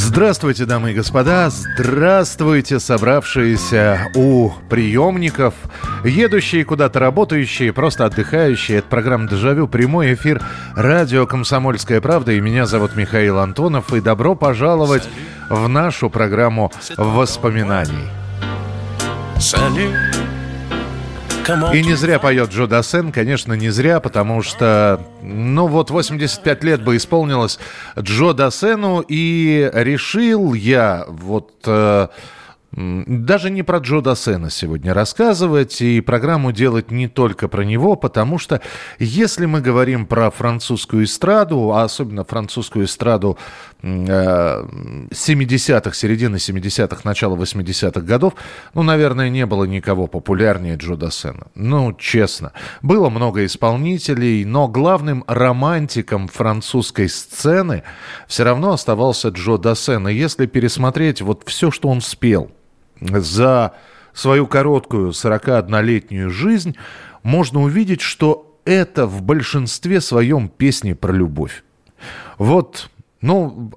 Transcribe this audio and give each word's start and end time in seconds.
Здравствуйте, 0.00 0.64
дамы 0.64 0.92
и 0.92 0.94
господа, 0.94 1.50
здравствуйте, 1.50 2.78
собравшиеся 2.78 4.12
у 4.14 4.50
приемников, 4.70 5.54
едущие 6.04 6.64
куда-то, 6.64 7.00
работающие, 7.00 7.72
просто 7.72 8.04
отдыхающие. 8.04 8.78
Это 8.78 8.86
программа 8.86 9.28
«Дежавю», 9.28 9.66
прямой 9.66 10.14
эфир 10.14 10.40
радио 10.76 11.26
«Комсомольская 11.26 12.00
правда», 12.00 12.30
и 12.30 12.40
меня 12.40 12.64
зовут 12.66 12.94
Михаил 12.94 13.40
Антонов, 13.40 13.92
и 13.92 14.00
добро 14.00 14.36
пожаловать 14.36 15.08
в 15.50 15.68
нашу 15.68 16.10
программу 16.10 16.70
воспоминаний. 16.96 18.08
И 21.72 21.82
не 21.82 21.94
зря 21.94 22.18
поет 22.18 22.50
Джо 22.50 22.66
Дассен, 22.66 23.12
конечно, 23.12 23.54
не 23.54 23.70
зря, 23.70 24.00
потому 24.00 24.42
что, 24.42 25.00
ну 25.22 25.66
вот 25.66 25.90
85 25.90 26.64
лет 26.64 26.82
бы 26.82 26.96
исполнилось 26.96 27.58
Джо 27.98 28.32
Дассену, 28.32 29.04
и 29.06 29.70
решил 29.72 30.54
я 30.54 31.04
вот... 31.08 31.52
Э, 31.66 32.08
даже 32.78 33.50
не 33.50 33.64
про 33.64 33.78
Джо 33.78 34.00
Дассена 34.00 34.50
сегодня 34.50 34.94
рассказывать 34.94 35.80
и 35.80 36.00
программу 36.00 36.52
делать 36.52 36.92
не 36.92 37.08
только 37.08 37.48
про 37.48 37.62
него, 37.62 37.96
потому 37.96 38.38
что 38.38 38.60
если 39.00 39.46
мы 39.46 39.60
говорим 39.60 40.06
про 40.06 40.30
французскую 40.30 41.04
эстраду, 41.04 41.72
а 41.72 41.82
особенно 41.82 42.22
французскую 42.22 42.84
эстраду 42.84 43.36
70-х, 43.82 45.90
э, 45.90 45.92
середины 45.92 46.36
70-х, 46.36 47.00
начала 47.02 47.36
80-х 47.36 48.00
годов, 48.02 48.34
ну, 48.74 48.84
наверное, 48.84 49.28
не 49.28 49.44
было 49.44 49.64
никого 49.64 50.06
популярнее 50.06 50.76
Джо 50.76 50.94
Дассена. 50.94 51.48
Ну, 51.56 51.92
честно. 51.94 52.52
Было 52.80 53.10
много 53.10 53.44
исполнителей, 53.44 54.44
но 54.44 54.68
главным 54.68 55.24
романтиком 55.26 56.28
французской 56.28 57.08
сцены 57.08 57.82
все 58.28 58.44
равно 58.44 58.70
оставался 58.70 59.30
Джо 59.30 59.56
Дассен. 59.56 60.06
И 60.06 60.14
если 60.14 60.46
пересмотреть 60.46 61.22
вот 61.22 61.42
все, 61.44 61.72
что 61.72 61.88
он 61.88 62.00
спел– 62.00 62.52
за 63.00 63.74
свою 64.12 64.46
короткую 64.46 65.10
41-летнюю 65.10 66.30
жизнь, 66.30 66.76
можно 67.22 67.62
увидеть, 67.62 68.00
что 68.00 68.58
это 68.64 69.06
в 69.06 69.22
большинстве 69.22 70.00
своем 70.00 70.48
песни 70.48 70.92
про 70.92 71.12
любовь. 71.12 71.64
Вот 72.36 72.90
ну, 73.20 73.72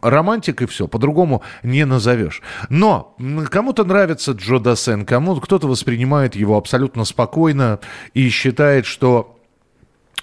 романтик 0.00 0.62
и 0.62 0.66
все, 0.66 0.88
по-другому 0.88 1.42
не 1.62 1.84
назовешь. 1.84 2.42
Но 2.70 3.14
кому-то 3.50 3.84
нравится 3.84 4.32
Джо 4.32 4.58
Дассен, 4.58 5.04
кому 5.04 5.36
кто-то 5.36 5.68
воспринимает 5.68 6.34
его 6.34 6.56
абсолютно 6.56 7.04
спокойно 7.04 7.80
и 8.14 8.28
считает, 8.30 8.86
что 8.86 9.38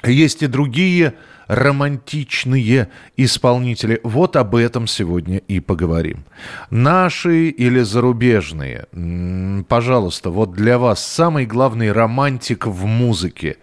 есть 0.04 0.42
и 0.42 0.48
другие 0.48 1.14
романтичные 1.47 2.89
исполнители. 3.17 3.99
Вот 4.03 4.36
об 4.36 4.55
этом 4.55 4.88
сегодня 4.88 5.38
и 5.38 5.59
поговорим. 5.59 6.25
Наши 6.70 7.49
или 7.49 7.81
зарубежные? 7.81 8.87
Пожалуйста, 9.67 10.30
вот 10.30 10.53
для 10.53 10.77
вас 10.77 11.05
самый 11.05 11.45
главный 11.45 11.92
романтик 11.92 12.67
в 12.67 12.86
музыке 12.86 13.58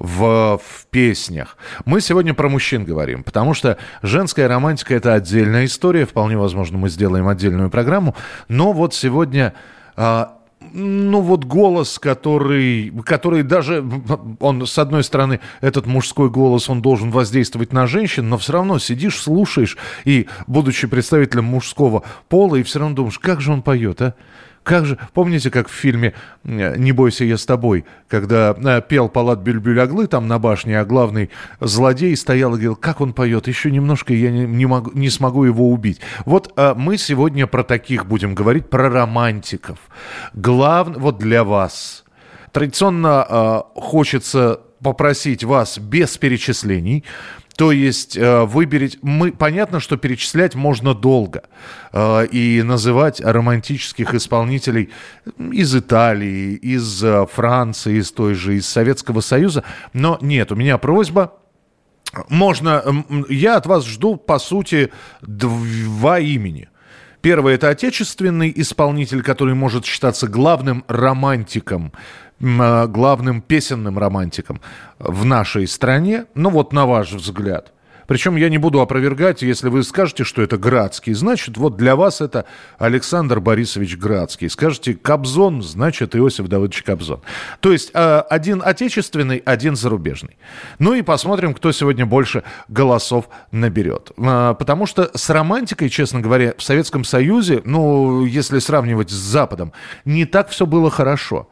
в, 0.00 0.58
в 0.58 0.86
песнях. 0.90 1.56
Мы 1.84 2.00
сегодня 2.00 2.34
про 2.34 2.48
мужчин 2.48 2.84
говорим, 2.84 3.22
потому 3.22 3.54
что 3.54 3.76
женская 4.02 4.48
романтика 4.48 4.94
это 4.94 5.14
отдельная 5.14 5.66
история. 5.66 6.06
Вполне 6.06 6.38
возможно, 6.38 6.78
мы 6.78 6.88
сделаем 6.88 7.28
отдельную 7.28 7.70
программу. 7.70 8.16
Но 8.48 8.72
вот 8.72 8.94
сегодня 8.94 9.52
а, 9.96 10.39
ну 10.60 11.20
вот 11.20 11.44
голос, 11.44 11.98
который, 11.98 12.92
который 13.04 13.42
даже, 13.42 13.84
он 14.40 14.66
с 14.66 14.78
одной 14.78 15.02
стороны, 15.02 15.40
этот 15.60 15.86
мужской 15.86 16.28
голос, 16.30 16.68
он 16.68 16.82
должен 16.82 17.10
воздействовать 17.10 17.72
на 17.72 17.86
женщин, 17.86 18.28
но 18.28 18.38
все 18.38 18.52
равно 18.52 18.78
сидишь, 18.78 19.20
слушаешь, 19.20 19.76
и 20.04 20.28
будучи 20.46 20.86
представителем 20.86 21.44
мужского 21.44 22.02
пола, 22.28 22.56
и 22.56 22.62
все 22.62 22.78
равно 22.78 22.94
думаешь, 22.94 23.18
как 23.18 23.40
же 23.40 23.52
он 23.52 23.62
поет, 23.62 24.02
а? 24.02 24.14
Как 24.62 24.84
же, 24.84 24.98
помните, 25.14 25.50
как 25.50 25.68
в 25.68 25.72
фильме 25.72 26.12
э, 26.44 26.76
«Не 26.76 26.92
бойся, 26.92 27.24
я 27.24 27.38
с 27.38 27.46
тобой», 27.46 27.86
когда 28.08 28.54
э, 28.56 28.82
пел 28.86 29.08
Палат 29.08 29.40
Бюльбюль-Аглы 29.40 30.06
там 30.06 30.28
на 30.28 30.38
башне, 30.38 30.78
а 30.78 30.84
главный 30.84 31.30
злодей 31.60 32.14
стоял 32.16 32.50
и 32.50 32.54
говорил, 32.54 32.76
как 32.76 33.00
он 33.00 33.14
поет, 33.14 33.48
еще 33.48 33.70
немножко, 33.70 34.12
я 34.12 34.30
не, 34.30 34.46
не, 34.46 34.66
могу, 34.66 34.90
не 34.92 35.08
смогу 35.08 35.44
его 35.44 35.70
убить. 35.70 36.00
Вот 36.26 36.52
а, 36.56 36.74
мы 36.74 36.98
сегодня 36.98 37.46
про 37.46 37.64
таких 37.64 38.06
будем 38.06 38.34
говорить, 38.34 38.68
про 38.68 38.90
романтиков. 38.90 39.78
Главное, 40.34 40.98
вот 40.98 41.18
для 41.18 41.42
вас. 41.42 42.04
Традиционно 42.52 43.26
а, 43.28 43.66
хочется 43.74 44.60
попросить 44.82 45.42
вас 45.42 45.78
без 45.78 46.18
перечислений 46.18 47.04
то 47.60 47.72
есть 47.72 48.16
э. 48.16 48.48
Мы, 49.02 49.32
понятно, 49.32 49.80
что 49.80 49.98
перечислять 49.98 50.54
можно 50.54 50.94
долго. 50.94 51.42
Э, 51.92 52.24
и 52.24 52.62
называть 52.62 53.20
романтических 53.20 54.14
исполнителей 54.14 54.88
из 55.38 55.76
Италии, 55.76 56.54
из 56.54 57.04
э, 57.04 57.26
Франции, 57.30 57.98
из 57.98 58.12
той 58.12 58.32
же, 58.32 58.56
из 58.56 58.66
Советского 58.66 59.20
Союза. 59.20 59.62
Но 59.92 60.16
нет, 60.22 60.52
у 60.52 60.56
меня 60.56 60.78
просьба 60.78 61.34
можно, 62.30 62.82
я 63.28 63.56
от 63.56 63.66
вас 63.66 63.84
жду, 63.84 64.16
по 64.16 64.38
сути, 64.38 64.90
два 65.20 66.18
имени. 66.18 66.70
Первое– 67.20 67.54
это 67.56 67.68
отечественный 67.68 68.50
исполнитель, 68.56 69.22
который 69.22 69.54
может 69.54 69.84
считаться 69.84 70.28
главным 70.28 70.82
романтиком 70.88 71.92
главным 72.40 73.42
песенным 73.42 73.98
романтиком 73.98 74.60
в 74.98 75.24
нашей 75.24 75.68
стране, 75.68 76.26
ну 76.34 76.50
вот 76.50 76.72
на 76.72 76.86
ваш 76.86 77.12
взгляд? 77.12 77.72
Причем 78.10 78.34
я 78.34 78.48
не 78.48 78.58
буду 78.58 78.80
опровергать, 78.80 79.40
если 79.40 79.68
вы 79.68 79.84
скажете, 79.84 80.24
что 80.24 80.42
это 80.42 80.58
Градский, 80.58 81.12
значит, 81.12 81.56
вот 81.56 81.76
для 81.76 81.94
вас 81.94 82.20
это 82.20 82.44
Александр 82.76 83.38
Борисович 83.38 83.96
Градский. 83.96 84.50
Скажете 84.50 84.94
Кобзон, 84.94 85.62
значит, 85.62 86.16
Иосиф 86.16 86.48
Давыдович 86.48 86.82
Кобзон. 86.82 87.20
То 87.60 87.70
есть 87.70 87.92
а, 87.94 88.22
один 88.22 88.62
отечественный, 88.64 89.36
один 89.36 89.76
зарубежный. 89.76 90.38
Ну 90.80 90.94
и 90.94 91.02
посмотрим, 91.02 91.54
кто 91.54 91.70
сегодня 91.70 92.04
больше 92.04 92.42
голосов 92.66 93.28
наберет. 93.52 94.10
А, 94.18 94.54
потому 94.54 94.86
что 94.86 95.12
с 95.14 95.30
романтикой, 95.30 95.88
честно 95.88 96.20
говоря, 96.20 96.54
в 96.58 96.64
Советском 96.64 97.04
Союзе, 97.04 97.62
ну, 97.64 98.24
если 98.24 98.58
сравнивать 98.58 99.10
с 99.10 99.14
Западом, 99.14 99.72
не 100.04 100.24
так 100.24 100.48
все 100.48 100.66
было 100.66 100.90
хорошо. 100.90 101.48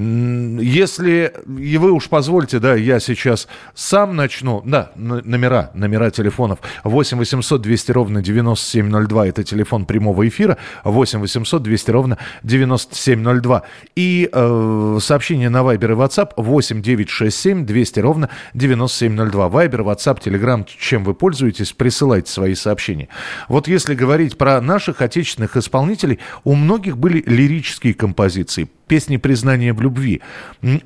Если, 0.00 1.30
и 1.46 1.76
вы 1.76 1.92
уж 1.92 2.08
позвольте, 2.08 2.58
да, 2.58 2.74
я 2.74 3.00
сейчас 3.00 3.48
сам 3.74 4.16
начну, 4.16 4.62
да, 4.64 4.92
номера, 4.94 5.72
номера 5.74 6.10
телефонов 6.10 6.60
8 6.84 7.18
800 7.18 7.60
200 7.60 7.92
ровно 7.92 8.22
9702, 8.22 9.26
это 9.26 9.44
телефон 9.44 9.84
прямого 9.84 10.26
эфира, 10.26 10.56
8 10.84 11.20
800 11.20 11.62
200 11.62 11.90
ровно 11.90 12.18
9702. 12.42 13.62
И 13.94 14.30
э, 14.32 14.98
сообщение 15.02 15.50
на 15.50 15.58
Viber 15.58 15.92
и 15.92 15.94
WhatsApp 15.94 16.30
8 16.38 16.80
967 16.80 17.66
200 17.66 18.00
ровно 18.00 18.30
9702. 18.54 19.48
Viber, 19.48 19.84
WhatsApp, 19.84 20.22
Telegram, 20.22 20.66
чем 20.78 21.04
вы 21.04 21.12
пользуетесь, 21.12 21.72
присылайте 21.72 22.32
свои 22.32 22.54
сообщения. 22.54 23.08
Вот 23.48 23.68
если 23.68 23.94
говорить 23.94 24.38
про 24.38 24.62
наших 24.62 25.02
отечественных 25.02 25.58
исполнителей, 25.58 26.20
у 26.44 26.54
многих 26.54 26.96
были 26.96 27.22
лирические 27.26 27.92
композиции, 27.92 28.70
песни 28.90 29.18
признания 29.18 29.72
в 29.72 29.80
любви. 29.80 30.20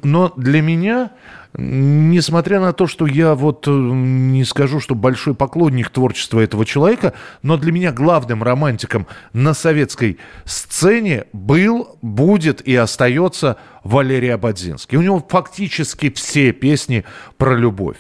Но 0.03 0.31
для 0.37 0.61
меня, 0.61 1.13
несмотря 1.55 2.61
на 2.61 2.75
то, 2.75 2.87
что 2.87 3.07
я 3.07 3.35
вот 3.35 3.67
э, 3.67 3.71
не 3.71 4.45
скажу, 4.45 4.79
что 4.79 4.95
большой 4.95 5.35
поклонник 5.35 5.89
творчества 5.89 6.41
этого 6.41 6.67
человека, 6.67 7.15
но 7.41 7.57
для 7.57 7.73
меня 7.73 7.93
главным 7.93 8.43
романтиком 8.43 9.07
на 9.33 9.55
советской 9.55 10.19
сцене 10.45 11.25
был, 11.33 11.97
будет 12.03 12.61
и 12.69 12.77
остается 12.77 13.57
Валерий 13.85 14.35
Абадзинский. 14.35 14.99
У 14.99 15.03
него 15.03 15.27
фактически 15.27 16.11
все 16.11 16.53
песни 16.53 17.05
про 17.39 17.57
любовь 17.57 17.97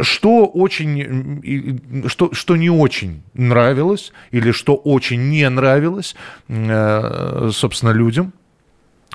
что 0.00 0.46
очень, 0.46 2.06
что, 2.06 2.32
что 2.32 2.56
не 2.56 2.70
очень 2.70 3.22
нравилось 3.34 4.12
или 4.30 4.50
что 4.50 4.74
очень 4.74 5.28
не 5.28 5.46
нравилось, 5.50 6.16
э, 6.48 7.50
собственно, 7.52 7.90
людям, 7.90 8.32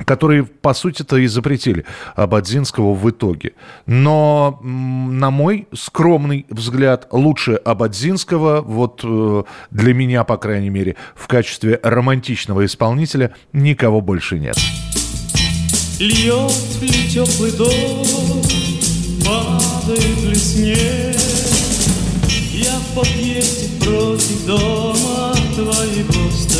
которые, 0.05 0.43
по 0.43 0.73
сути-то, 0.73 1.17
и 1.17 1.27
запретили 1.27 1.85
Абадзинского 2.15 2.93
в 2.93 3.09
итоге. 3.09 3.53
Но, 3.85 4.59
на 4.61 5.31
мой 5.31 5.67
скромный 5.73 6.45
взгляд, 6.49 7.07
лучше 7.11 7.53
Абадзинского, 7.53 8.61
вот 8.61 9.01
э, 9.03 9.43
для 9.71 9.93
меня, 9.93 10.23
по 10.23 10.37
крайней 10.37 10.69
мере, 10.69 10.95
в 11.15 11.27
качестве 11.27 11.79
романтичного 11.81 12.65
исполнителя 12.65 13.33
никого 13.53 14.01
больше 14.01 14.39
нет. 14.39 14.57
Льет 15.99 16.81
ли 16.81 17.09
теплый 17.09 17.51
дождь, 17.53 19.25
падает 19.25 20.23
ли 20.23 20.35
снег, 20.35 21.17
Я 22.53 22.77
в 22.77 22.95
подъезде 22.95 23.69
против 23.83 24.45
дома 24.45 25.33
твоего 25.55 26.31
стою 26.31 26.56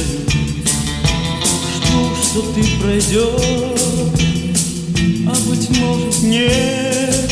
что 2.38 2.54
ты 2.54 2.64
пройдешь, 2.80 3.82
а 5.26 5.50
быть 5.50 5.70
может 5.80 6.22
нет. 6.22 7.32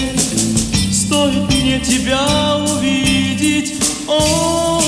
Стоит 0.91 1.47
мне 1.53 1.79
тебя 1.79 2.57
увидеть, 2.57 3.75
о. 4.07 4.84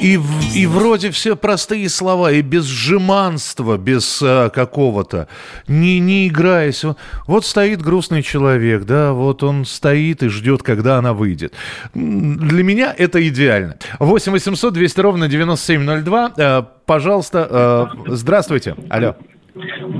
И, 0.00 0.18
и 0.54 0.66
вроде 0.66 1.10
все 1.10 1.36
простые 1.36 1.88
слова, 1.88 2.30
и 2.30 2.42
без 2.42 2.64
жеманства, 2.64 3.76
без 3.76 4.22
а, 4.22 4.48
какого-то, 4.48 5.28
не, 5.66 5.98
не 5.98 6.28
играясь. 6.28 6.84
Вот 7.26 7.44
стоит 7.44 7.82
грустный 7.82 8.22
человек, 8.22 8.84
да, 8.84 9.12
вот 9.12 9.42
он 9.42 9.64
стоит 9.64 10.22
и 10.22 10.28
ждет, 10.28 10.62
когда 10.62 10.98
она 10.98 11.14
выйдет. 11.14 11.54
Для 11.94 12.62
меня 12.62 12.94
это 12.96 13.26
идеально. 13.26 13.76
8 13.98 14.32
800 14.32 14.72
200 14.72 15.00
ровно 15.00 15.28
9702. 15.28 16.32
Э, 16.36 16.62
пожалуйста, 16.86 17.90
э, 18.06 18.12
здравствуйте. 18.14 18.76
Алло. 18.88 19.16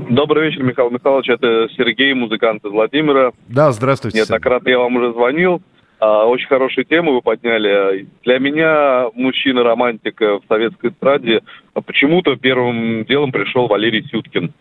Добрый 0.09 0.49
вечер, 0.49 0.63
Михаил 0.63 0.89
Михайлович. 0.89 1.29
Это 1.29 1.67
Сергей, 1.75 2.13
музыкант 2.13 2.63
из 2.63 2.71
Владимира. 2.71 3.31
Да, 3.49 3.71
здравствуйте. 3.71 4.19
Неоднократно 4.19 4.69
я 4.69 4.79
вам 4.79 4.95
уже 4.95 5.11
звонил. 5.11 5.61
А, 5.99 6.25
очень 6.25 6.47
хорошую 6.47 6.85
тему 6.85 7.13
вы 7.13 7.21
подняли. 7.21 8.07
Для 8.23 8.39
меня 8.39 9.09
мужчина 9.13 9.63
романтик 9.63 10.19
в 10.19 10.41
советской 10.47 10.91
эстраде 10.91 11.41
почему-то 11.85 12.35
первым 12.35 13.05
делом 13.05 13.31
пришел 13.31 13.67
Валерий 13.67 14.07
Сюткин. 14.09 14.53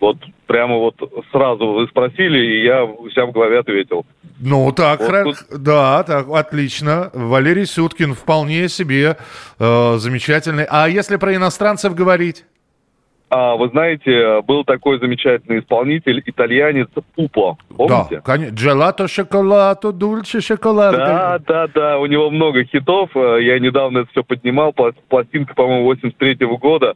Вот 0.00 0.16
прямо 0.46 0.76
вот 0.76 0.94
сразу 1.32 1.66
вы 1.72 1.88
спросили, 1.88 2.38
и 2.38 2.64
я 2.64 2.84
у 2.84 3.10
себя 3.10 3.26
в 3.26 3.32
голове 3.32 3.58
ответил. 3.58 4.06
Ну, 4.40 4.70
так, 4.72 5.00
вот 5.00 5.08
хра... 5.08 5.24
тут... 5.24 5.36
да, 5.50 6.04
так, 6.04 6.28
отлично. 6.28 7.10
Валерий 7.12 7.66
Сюткин 7.66 8.14
вполне 8.14 8.68
себе 8.68 9.16
э, 9.58 9.94
замечательный. 9.96 10.66
А 10.70 10.88
если 10.88 11.16
про 11.16 11.34
иностранцев 11.34 11.94
говорить? 11.94 12.44
А, 13.30 13.56
вы 13.56 13.68
знаете, 13.68 14.40
был 14.42 14.64
такой 14.64 14.98
замечательный 14.98 15.60
исполнитель, 15.60 16.22
итальянец 16.24 16.88
Пупо. 17.14 17.58
Помните? 17.68 18.16
Да, 18.16 18.20
конечно. 18.20 18.54
Джелато 18.54 19.06
шоколадо, 19.06 19.92
дульче 19.92 20.40
шоколадо. 20.40 20.96
Да, 20.96 21.38
да, 21.46 21.66
да. 21.68 21.98
У 21.98 22.06
него 22.06 22.30
много 22.30 22.64
хитов. 22.64 23.10
Э, 23.14 23.38
я 23.42 23.58
недавно 23.58 23.98
это 23.98 24.10
все 24.12 24.24
поднимал. 24.24 24.72
Пластинка, 25.08 25.54
по-моему, 25.54 25.84
83 25.84 26.34
-го 26.46 26.58
года. 26.58 26.94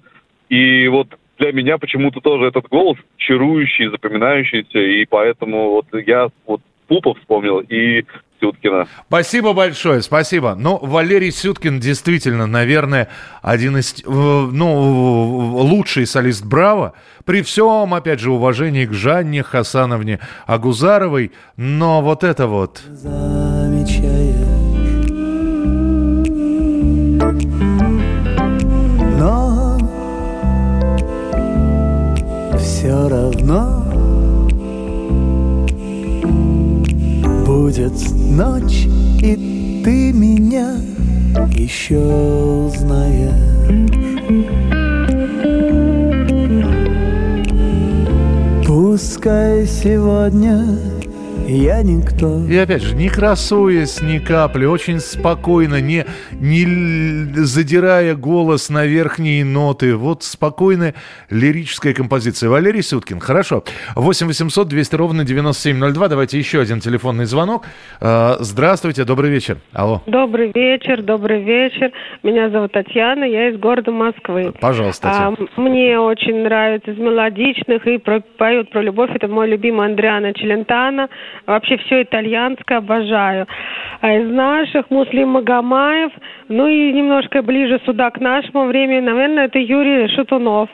И 0.49 0.89
вот 0.89 1.09
для 1.39 1.53
меня 1.53 1.77
почему-то 1.77 2.21
тоже 2.21 2.47
этот 2.47 2.67
голос 2.69 2.97
чарующий, 3.19 3.89
запоминающийся. 3.89 4.79
И 4.79 5.05
поэтому 5.05 5.71
вот 5.71 5.87
я 6.07 6.29
вот 6.47 6.63
Пупа 6.89 7.15
вспомнил 7.15 7.61
и 7.61 8.05
Сюткина. 8.43 8.89
Спасибо 9.07 9.53
большое, 9.53 10.03
спасибо. 10.03 10.57
Ну, 10.59 10.79
Валерий 10.83 11.31
Сюткин 11.31 11.79
действительно, 11.79 12.47
наверное, 12.47 13.09
один 13.41 13.77
из, 13.77 14.03
ну, 14.05 15.53
лучший 15.63 16.07
солист 16.07 16.45
Браво. 16.45 16.95
При 17.25 17.43
всем, 17.43 17.95
опять 17.95 18.19
же, 18.19 18.33
уважении 18.33 18.85
к 18.85 18.93
Жанне 18.93 19.45
Хасановне 19.45 20.19
Агузаровой. 20.47 21.31
Но 21.57 22.03
вот 22.03 22.25
это 22.25 22.49
вот... 22.49 22.83
Замечаешь, 22.91 24.32
Будет 37.73 38.13
ночь, 38.13 38.87
и 39.23 39.83
ты 39.83 40.13
меня 40.13 40.77
еще 41.57 41.97
узнаешь. 42.67 43.33
Пускай 48.67 49.67
сегодня 49.67 50.67
я 51.49 51.83
никто. 51.83 52.45
И 52.49 52.57
опять 52.57 52.83
же, 52.83 52.95
не 52.95 53.09
красуясь 53.09 54.01
ни 54.01 54.19
капли, 54.19 54.65
очень 54.65 55.01
спокойно, 55.01 55.81
не, 55.81 56.05
не 56.33 56.65
задирая 57.45 58.15
голос 58.15 58.71
на 58.71 58.87
верхние 58.87 59.45
ноты. 59.45 59.97
Вот 59.97 60.23
спокойная 60.23 60.95
лирическая 61.31 61.95
композиция. 61.95 62.51
Валерий 62.51 62.83
Сюткин, 62.83 63.21
хорошо. 63.21 63.65
8 63.97 64.27
800 64.27 64.69
200 64.69 64.95
ровно 64.97 65.25
9702. 65.25 66.09
Давайте 66.09 66.39
еще 66.39 66.61
один 66.61 66.81
телефонный 66.81 67.25
звонок. 67.25 67.65
А, 68.01 68.37
здравствуйте, 68.41 69.05
добрый 69.05 69.31
вечер. 69.31 69.59
Алло. 69.73 70.03
Добрый 70.07 70.53
вечер, 70.55 71.03
добрый 71.03 71.43
вечер. 71.43 71.93
Меня 72.23 72.51
зовут 72.51 72.73
Татьяна, 72.73 73.25
я 73.25 73.51
из 73.51 73.59
города 73.59 73.91
Москвы. 73.91 74.53
Пожалуйста, 74.61 75.09
Татьяна. 75.09 75.37
А, 75.39 75.61
мне 75.61 75.99
очень 75.99 76.43
нравится 76.43 76.93
из 76.93 76.99
мелодичных 76.99 77.87
и 77.87 77.99
про, 77.99 78.21
поют 78.39 78.71
про 78.71 78.83
любовь. 78.83 79.11
Это 79.15 79.29
мой 79.29 79.49
любимый 79.49 79.87
Андриана 79.87 80.33
Челентано. 80.35 81.09
Вообще 81.47 81.77
все 81.79 82.03
итальянское 82.03 82.79
обожаю. 82.79 83.47
А 84.01 84.13
из 84.13 84.29
наших 84.31 84.91
Муслим 84.91 85.31
Магомаев, 85.31 86.13
ну 86.49 86.67
и 86.67 86.93
немножко 86.93 87.43
ближе 87.43 87.81
сюда 87.85 88.11
к 88.11 88.21
нашему 88.21 88.67
времени, 88.67 89.01
наверное, 89.01 89.47
это 89.47 89.59
Юрий 89.59 90.09
Шатунов. 90.09 90.69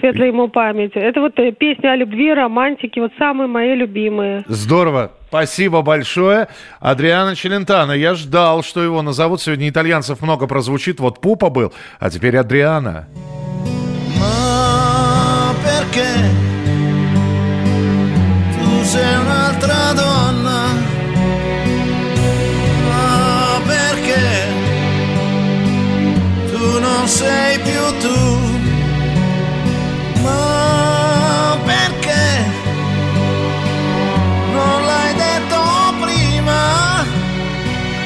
Светлая 0.00 0.28
ему 0.28 0.48
память. 0.48 0.90
Это 0.94 1.20
вот 1.20 1.38
э, 1.38 1.52
песня 1.52 1.92
о 1.92 1.96
любви, 1.96 2.34
романтике, 2.34 3.00
вот 3.00 3.12
самые 3.16 3.46
мои 3.46 3.74
любимые. 3.74 4.44
Здорово. 4.48 5.12
Спасибо 5.28 5.82
большое. 5.82 6.48
Адриана 6.80 7.36
Челентано. 7.36 7.92
Я 7.92 8.14
ждал, 8.14 8.62
что 8.62 8.82
его 8.82 9.02
назовут. 9.02 9.40
Сегодня 9.40 9.68
итальянцев 9.68 10.20
много 10.20 10.46
прозвучит. 10.46 11.00
Вот 11.00 11.20
Пупа 11.20 11.48
был, 11.48 11.72
а 12.00 12.10
теперь 12.10 12.36
Адриана. 12.36 13.06
Ma 13.14 13.63
non 27.04 27.12
sei 27.12 27.58
più 27.58 27.98
tu? 27.98 28.40
Ma 30.22 31.58
perché 31.62 32.46
non 34.52 34.86
l'hai 34.86 35.14
detto 35.14 35.60
prima? 36.00 37.04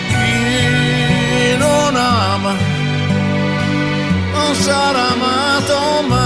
Chi 0.08 1.56
non 1.58 1.94
ama 1.94 2.54
non 4.32 4.54
sarà 4.56 5.10
amato 5.12 6.02
mai. 6.08 6.17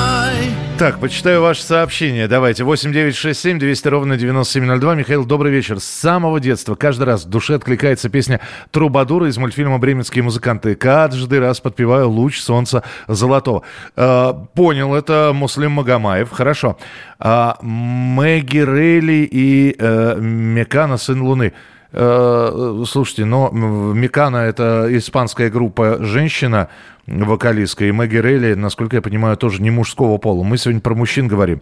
Так, 0.82 0.98
почитаю 0.98 1.40
ваше 1.42 1.62
сообщение. 1.62 2.26
Давайте. 2.26 2.64
8967 2.64 3.56
200 3.60 3.86
ровно 3.86 4.16
9702. 4.16 4.96
Михаил, 4.96 5.24
добрый 5.24 5.52
вечер. 5.52 5.78
С 5.78 5.84
самого 5.84 6.40
детства 6.40 6.74
каждый 6.74 7.04
раз 7.04 7.24
в 7.24 7.28
душе 7.28 7.54
откликается 7.54 8.08
песня 8.08 8.40
«Трубадура» 8.72 9.28
из 9.28 9.38
мультфильма 9.38 9.78
«Бременские 9.78 10.24
музыканты». 10.24 10.74
Каждый 10.74 11.38
раз 11.38 11.60
подпеваю 11.60 12.08
«Луч 12.10 12.40
солнца 12.40 12.82
золотого». 13.06 13.62
Э, 13.94 14.34
понял, 14.54 14.92
это 14.96 15.30
Муслим 15.32 15.70
Магомаев. 15.70 16.32
Хорошо. 16.32 16.76
А, 17.20 17.58
Мэгги 17.62 18.58
Рейли 18.58 19.28
и 19.30 19.76
э, 19.78 20.16
Мекана 20.18 20.96
«Сын 20.96 21.22
Луны». 21.22 21.52
Э, 21.92 22.82
слушайте, 22.88 23.24
но 23.24 23.50
Микана 23.50 24.38
это 24.38 24.88
испанская 24.90 25.48
группа 25.48 25.98
«Женщина», 26.00 26.70
вокалистка, 27.06 27.84
и 27.84 27.92
Мэгги 27.92 28.16
Рейли, 28.16 28.54
насколько 28.54 28.96
я 28.96 29.02
понимаю, 29.02 29.36
тоже 29.36 29.62
не 29.62 29.70
мужского 29.70 30.18
пола. 30.18 30.42
Мы 30.44 30.56
сегодня 30.58 30.80
про 30.80 30.94
мужчин 30.94 31.28
говорим. 31.28 31.60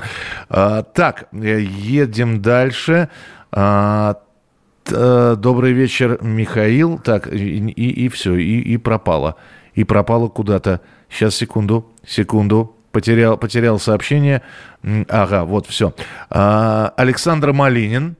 А, 0.48 0.82
так, 0.82 1.28
едем 1.32 2.42
дальше. 2.42 3.08
А, 3.52 4.16
добрый 4.86 5.72
вечер, 5.72 6.18
Михаил. 6.22 6.98
Так, 6.98 7.32
и, 7.32 7.58
и, 7.58 8.04
и 8.04 8.08
все, 8.08 8.34
и, 8.36 8.60
и 8.60 8.76
пропало. 8.76 9.36
И 9.74 9.84
пропало 9.84 10.28
куда-то. 10.28 10.80
Сейчас, 11.08 11.34
секунду, 11.36 11.90
секунду. 12.06 12.76
Потерял, 12.92 13.36
потерял 13.36 13.78
сообщение. 13.78 14.42
Ага, 15.08 15.44
вот 15.44 15.66
все. 15.66 15.94
А, 16.28 16.92
Александр 16.96 17.52
Малинин 17.52 18.16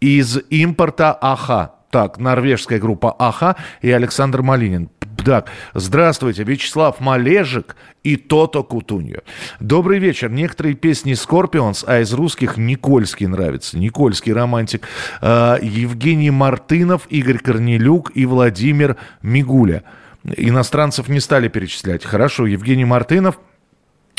из 0.00 0.38
импорта 0.50 1.12
АХА. 1.12 1.72
Так, 1.90 2.18
норвежская 2.18 2.78
группа 2.78 3.12
АХА 3.12 3.56
и 3.80 3.90
Александр 3.90 4.42
Малинин 4.42 4.90
Так, 5.28 5.50
здравствуйте, 5.74 6.42
Вячеслав 6.42 7.00
Малежик 7.00 7.76
и 8.02 8.16
Тото 8.16 8.64
Кутуньо. 8.64 9.18
Добрый 9.60 9.98
вечер. 9.98 10.30
Некоторые 10.30 10.74
песни 10.74 11.12
Скорпионс, 11.12 11.84
а 11.86 12.00
из 12.00 12.14
русских 12.14 12.56
Никольский 12.56 13.26
нравится. 13.26 13.78
Никольский 13.78 14.32
романтик. 14.32 14.88
Э, 15.20 15.58
Евгений 15.60 16.30
Мартынов, 16.30 17.02
Игорь 17.10 17.40
Корнелюк 17.40 18.12
и 18.14 18.24
Владимир 18.24 18.96
Мигуля. 19.20 19.82
Иностранцев 20.24 21.08
не 21.08 21.20
стали 21.20 21.48
перечислять. 21.48 22.06
Хорошо, 22.06 22.46
Евгений 22.46 22.86
Мартынов– 22.86 23.38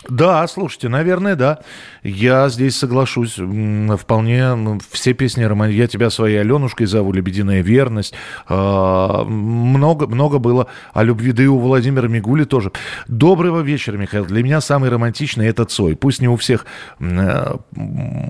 да, 0.08 0.48
слушайте, 0.48 0.88
наверное, 0.88 1.36
да. 1.36 1.60
Я 2.03 2.48
здесь 2.50 2.77
соглашусь. 2.77 3.38
Вполне 3.38 4.79
все 4.91 5.13
песни 5.13 5.44
Роман, 5.44 5.70
я 5.70 5.88
тебя 5.88 6.10
своей 6.10 6.39
Аленушкой 6.39 6.88
зову, 6.88 7.12
Лебединая 7.12 7.62
верность. 7.62 8.13
А, 8.48 9.25
много, 9.25 10.08
много 10.08 10.39
было 10.39 10.68
о 10.94 11.03
любви, 11.03 11.34
да 11.34 11.44
и 11.44 11.48
у 11.48 11.60
Владимира 11.60 12.08
Мигули 12.08 12.46
тоже. 12.46 12.72
Доброго 13.08 13.60
вечера, 13.60 13.98
Михаил. 13.98 14.25
Для 14.25 14.41
меня 14.41 14.62
самый 14.62 14.89
романтичный 14.89 15.48
это 15.48 15.65
Цой. 15.65 15.98
Пусть 15.98 16.22
не 16.22 16.29
у 16.29 16.38
всех 16.38 16.65
э, 17.00 17.56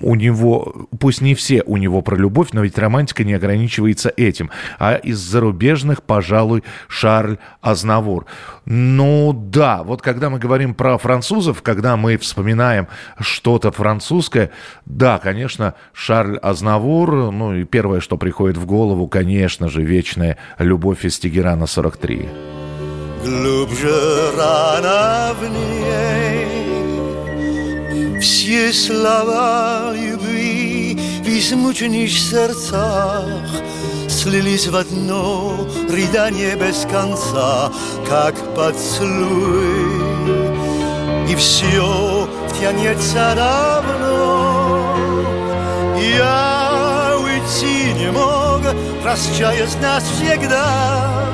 у 0.02 0.16
него, 0.16 0.88
пусть 1.00 1.22
не 1.22 1.36
все 1.36 1.62
у 1.66 1.78
него 1.78 2.02
про 2.02 2.16
любовь, 2.16 2.50
но 2.52 2.62
ведь 2.62 2.80
романтика 2.80 3.24
не 3.24 3.34
ограничивается 3.34 4.12
этим. 4.18 4.50
А 4.80 4.96
из 4.96 5.20
зарубежных, 5.20 6.02
пожалуй, 6.02 6.64
Шарль 6.88 7.38
Азнавур. 7.62 8.26
Ну 8.66 9.34
да, 9.34 9.84
вот 9.84 10.02
когда 10.02 10.30
мы 10.30 10.40
говорим 10.40 10.74
про 10.74 10.98
французов, 10.98 11.59
когда 11.62 11.98
мы 11.98 12.18
вспоминаем 12.18 12.88
что-то 13.20 13.72
французское, 13.72 14.52
да, 14.86 15.20
конечно, 15.20 15.76
Шарль 15.94 16.38
Азнавур, 16.38 17.32
ну 17.32 17.56
и 17.56 17.64
первое, 17.64 18.00
что 18.00 18.18
приходит 18.18 18.58
в 18.58 18.66
голову, 18.66 19.08
конечно 19.08 19.70
же, 19.70 19.84
вечная 19.84 20.38
любовь 20.58 21.06
из 21.06 21.20
Тегерана 21.20 21.68
43. 21.68 22.30
Глубже 23.24 24.32
рана 24.38 25.36
в 25.38 25.44
ней 25.50 26.48
Все 28.22 28.72
слова 28.72 29.94
любви 29.94 30.98
в 31.22 31.28
измученных 31.28 32.10
сердцах 32.10 33.26
Слились 34.08 34.68
в 34.68 34.76
одно 34.76 35.68
рыдание 35.90 36.56
без 36.56 36.86
конца, 36.90 37.72
как 38.08 38.36
поцелуй 38.56 40.19
и 41.30 41.36
все 41.36 42.28
тянется 42.60 43.34
давно. 43.36 44.96
Я 46.00 47.16
уйти 47.22 47.94
не 47.94 48.12
мог, 48.12 48.62
прощаясь 49.04 49.76
навсегда, 49.82 51.28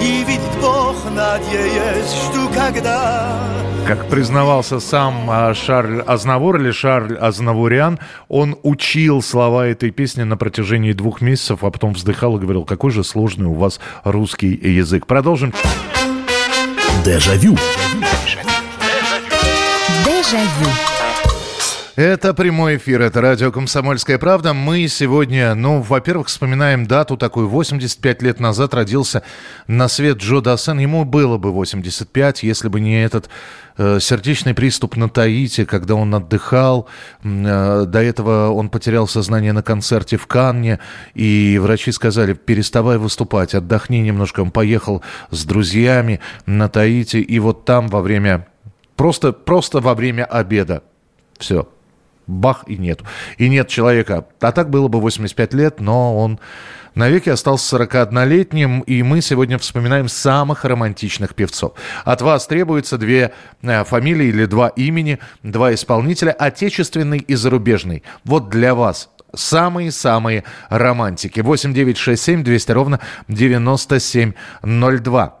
и 0.00 0.24
ведь 0.26 0.60
Бог, 0.60 0.96
надеясь, 1.10 2.14
жду 2.24 2.48
когда. 2.54 3.40
Как 3.86 4.08
признавался 4.08 4.80
сам 4.80 5.28
а, 5.30 5.54
Шарль 5.54 6.00
Азнавур 6.00 6.56
или 6.56 6.72
Шарль 6.72 7.16
Азнавурян, 7.16 8.00
он 8.28 8.56
учил 8.64 9.22
слова 9.22 9.66
этой 9.66 9.90
песни 9.92 10.24
на 10.24 10.36
протяжении 10.36 10.92
двух 10.92 11.20
месяцев, 11.20 11.62
а 11.62 11.70
потом 11.70 11.92
вздыхал 11.94 12.36
и 12.36 12.40
говорил, 12.40 12.64
какой 12.64 12.90
же 12.90 13.04
сложный 13.04 13.46
у 13.46 13.54
вас 13.54 13.78
русский 14.02 14.48
язык. 14.48 15.06
Продолжим. 15.06 15.52
Дежавю. 17.04 17.56
Дежавю. 17.56 18.05
Дежавю. 20.26 20.72
Это 21.94 22.34
прямой 22.34 22.78
эфир, 22.78 23.00
это 23.00 23.20
радио 23.20 23.52
«Комсомольская 23.52 24.18
правда». 24.18 24.54
Мы 24.54 24.88
сегодня, 24.88 25.54
ну, 25.54 25.80
во-первых, 25.80 26.26
вспоминаем 26.26 26.84
дату 26.84 27.16
такую. 27.16 27.48
85 27.48 28.22
лет 28.22 28.40
назад 28.40 28.74
родился 28.74 29.22
на 29.68 29.86
свет 29.86 30.18
Джо 30.18 30.40
Дассен. 30.40 30.78
Ему 30.78 31.04
было 31.04 31.38
бы 31.38 31.52
85, 31.52 32.42
если 32.42 32.68
бы 32.68 32.80
не 32.80 33.04
этот 33.04 33.30
э, 33.78 33.98
сердечный 34.00 34.52
приступ 34.52 34.96
на 34.96 35.08
Таити, 35.08 35.64
когда 35.64 35.94
он 35.94 36.12
отдыхал. 36.12 36.88
Э, 37.22 37.84
до 37.86 38.02
этого 38.02 38.50
он 38.50 38.68
потерял 38.68 39.06
сознание 39.06 39.52
на 39.52 39.62
концерте 39.62 40.16
в 40.16 40.26
Канне, 40.26 40.80
и 41.14 41.58
врачи 41.62 41.92
сказали, 41.92 42.32
переставай 42.34 42.98
выступать, 42.98 43.54
отдохни 43.54 44.00
немножко. 44.00 44.40
Он 44.40 44.50
поехал 44.50 45.02
с 45.30 45.44
друзьями 45.44 46.18
на 46.46 46.68
Таити, 46.68 47.18
и 47.18 47.38
вот 47.38 47.64
там 47.64 47.86
во 47.86 48.02
время 48.02 48.48
Просто, 48.96 49.32
просто 49.32 49.80
во 49.80 49.94
время 49.94 50.24
обеда. 50.24 50.82
Все. 51.38 51.68
Бах, 52.26 52.64
и 52.66 52.76
нет. 52.76 53.00
И 53.38 53.48
нет 53.48 53.68
человека. 53.68 54.26
А 54.40 54.52
так 54.52 54.68
было 54.68 54.88
бы 54.88 55.00
85 55.00 55.54
лет, 55.54 55.80
но 55.80 56.18
он 56.18 56.40
навеки 56.96 57.28
остался 57.28 57.76
41-летним, 57.76 58.80
и 58.80 59.04
мы 59.04 59.20
сегодня 59.20 59.58
вспоминаем 59.58 60.08
самых 60.08 60.64
романтичных 60.64 61.36
певцов. 61.36 61.74
От 62.04 62.22
вас 62.22 62.48
требуется 62.48 62.98
две 62.98 63.32
э, 63.62 63.84
фамилии 63.84 64.26
или 64.26 64.46
два 64.46 64.66
имени, 64.68 65.20
два 65.44 65.72
исполнителя, 65.72 66.32
отечественный 66.32 67.18
и 67.18 67.36
зарубежный. 67.36 68.02
Вот 68.24 68.48
для 68.48 68.74
вас 68.74 69.10
самые-самые 69.34 70.44
романтики. 70.68 71.40
8 71.40 71.72
9 71.72 71.96
6 71.96 72.22
7 72.22 72.42
200 72.42 72.72
ровно 72.72 72.98
9702. 73.28 75.40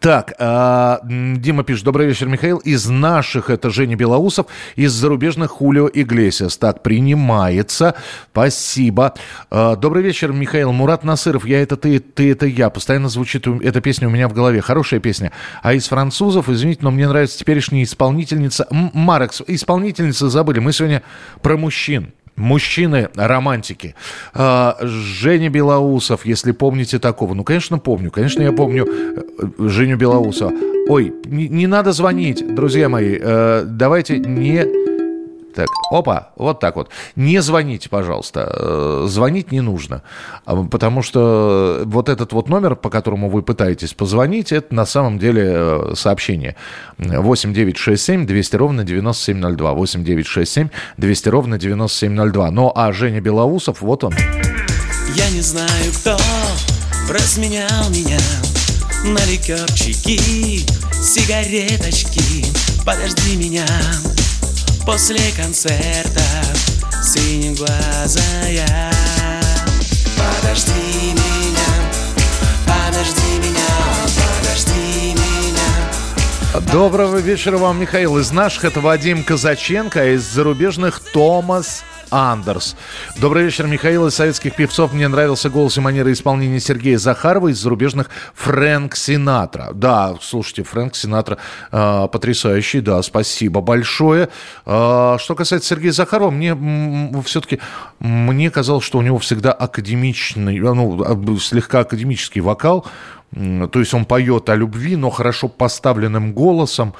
Так, 0.00 0.34
э, 0.36 0.98
Дима 1.04 1.62
пишет, 1.62 1.84
добрый 1.84 2.08
вечер, 2.08 2.26
Михаил. 2.26 2.58
Из 2.58 2.88
наших 2.88 3.50
это 3.50 3.70
Женя 3.70 3.94
Белоусов, 3.94 4.46
из 4.74 4.90
зарубежных 4.90 5.52
Хулио 5.52 5.88
Иглесиас. 5.92 6.56
Так, 6.56 6.82
принимается. 6.82 7.94
Спасибо. 8.32 9.14
Э, 9.48 9.76
добрый 9.76 10.02
вечер, 10.02 10.32
Михаил. 10.32 10.72
Мурат 10.72 11.04
Насыров, 11.04 11.46
я 11.46 11.62
это 11.62 11.76
ты, 11.76 12.00
ты 12.00 12.32
это 12.32 12.46
я. 12.46 12.68
Постоянно 12.68 13.08
звучит 13.08 13.46
эта 13.46 13.80
песня 13.80 14.08
у 14.08 14.10
меня 14.10 14.28
в 14.28 14.32
голове. 14.32 14.60
Хорошая 14.60 14.98
песня. 14.98 15.30
А 15.62 15.72
из 15.72 15.86
французов, 15.86 16.48
извините, 16.48 16.80
но 16.82 16.90
мне 16.90 17.06
нравится 17.06 17.38
теперешняя 17.38 17.84
исполнительница. 17.84 18.66
Марекс, 18.70 19.40
исполнительница 19.46 20.28
забыли. 20.28 20.58
Мы 20.58 20.72
сегодня 20.72 21.04
про 21.42 21.56
мужчин. 21.56 22.12
Мужчины-романтики. 22.36 23.94
А, 24.34 24.76
Женя 24.80 25.48
Белоусов, 25.48 26.26
если 26.26 26.52
помните 26.52 26.98
такого. 26.98 27.34
Ну, 27.34 27.44
конечно, 27.44 27.78
помню. 27.78 28.10
Конечно, 28.10 28.42
я 28.42 28.52
помню 28.52 28.86
э, 28.86 29.22
Женю 29.58 29.96
Белоусова. 29.96 30.52
Ой, 30.88 31.14
не, 31.24 31.48
не 31.48 31.66
надо 31.66 31.92
звонить, 31.92 32.54
друзья 32.54 32.88
мои. 32.88 33.18
Э, 33.20 33.64
давайте 33.66 34.18
не 34.18 34.85
так, 35.56 35.68
опа, 35.90 36.30
вот 36.36 36.60
так 36.60 36.76
вот. 36.76 36.90
Не 37.16 37.40
звоните, 37.40 37.88
пожалуйста. 37.88 38.52
Э, 38.52 39.06
звонить 39.08 39.52
не 39.52 39.62
нужно. 39.62 40.02
А, 40.44 40.64
потому 40.64 41.02
что 41.02 41.82
вот 41.86 42.08
этот 42.08 42.32
вот 42.32 42.48
номер, 42.48 42.76
по 42.76 42.90
которому 42.90 43.30
вы 43.30 43.42
пытаетесь 43.42 43.94
позвонить, 43.94 44.52
это 44.52 44.74
на 44.74 44.84
самом 44.86 45.18
деле 45.18 45.44
э, 45.46 45.92
сообщение. 45.96 46.56
8 46.98 47.54
9 47.54 47.76
6 47.76 48.04
7 48.04 48.26
200 48.26 48.56
ровно 48.56 48.84
9702. 48.84 49.72
8 49.72 50.04
9 50.04 50.26
6 50.26 50.52
7 50.52 50.68
200 50.98 51.28
ровно 51.30 51.58
9702. 51.58 52.50
Ну, 52.50 52.72
а 52.74 52.92
Женя 52.92 53.20
Белоусов, 53.20 53.80
вот 53.80 54.04
он. 54.04 54.14
Я 55.14 55.30
не 55.30 55.40
знаю, 55.40 55.92
кто 55.94 56.18
разменял 57.08 57.88
меня 57.88 58.18
на 59.04 59.24
ликерчики, 59.24 60.60
сигареточки. 60.92 62.44
Подожди 62.84 63.36
меня, 63.36 63.66
После 64.86 65.32
концерта. 65.36 66.22
Синеглазая. 67.02 68.92
Подожди 70.16 71.12
меня, 71.12 71.90
подожди 72.64 73.38
меня, 73.38 73.66
подожди 74.40 75.12
меня. 75.12 76.70
Доброго 76.72 77.16
вечера 77.16 77.58
вам, 77.58 77.80
Михаил. 77.80 78.16
Из 78.18 78.30
наших 78.30 78.64
это 78.64 78.80
Вадим 78.80 79.24
Казаченко, 79.24 80.02
а 80.02 80.04
из 80.04 80.22
зарубежных 80.22 81.00
Томас 81.00 81.82
Андерс. 82.10 82.76
Добрый 83.16 83.44
вечер, 83.44 83.66
Михаил. 83.66 84.06
Из 84.06 84.14
советских 84.14 84.54
певцов 84.54 84.92
мне 84.92 85.08
нравился 85.08 85.50
голос 85.50 85.76
и 85.76 85.80
манера 85.80 86.12
исполнения 86.12 86.60
Сергея 86.60 86.98
Захарова, 86.98 87.48
из 87.48 87.58
зарубежных 87.58 88.10
Фрэнк 88.34 88.94
Синатра. 88.96 89.70
Да, 89.72 90.16
слушайте, 90.20 90.62
Фрэнк 90.62 90.94
Синатра 90.94 91.38
э, 91.72 92.08
потрясающий, 92.10 92.80
да, 92.80 93.02
спасибо 93.02 93.60
большое. 93.60 94.28
Э, 94.64 95.16
что 95.18 95.34
касается 95.34 95.68
Сергея 95.68 95.92
Захарова, 95.92 96.30
мне 96.30 96.56
все-таки 97.24 97.60
мне 97.98 98.50
казалось, 98.50 98.84
что 98.84 98.98
у 98.98 99.02
него 99.02 99.18
всегда 99.18 99.52
академичный, 99.52 100.58
ну, 100.58 101.02
а, 101.02 101.38
слегка 101.38 101.80
академический 101.80 102.40
вокал. 102.40 102.86
То 103.32 103.78
есть 103.78 103.92
он 103.92 104.04
поет 104.04 104.48
о 104.48 104.54
любви, 104.54 104.96
но 104.96 105.10
хорошо 105.10 105.48
поставленным 105.48 106.32
голосом. 106.32 106.94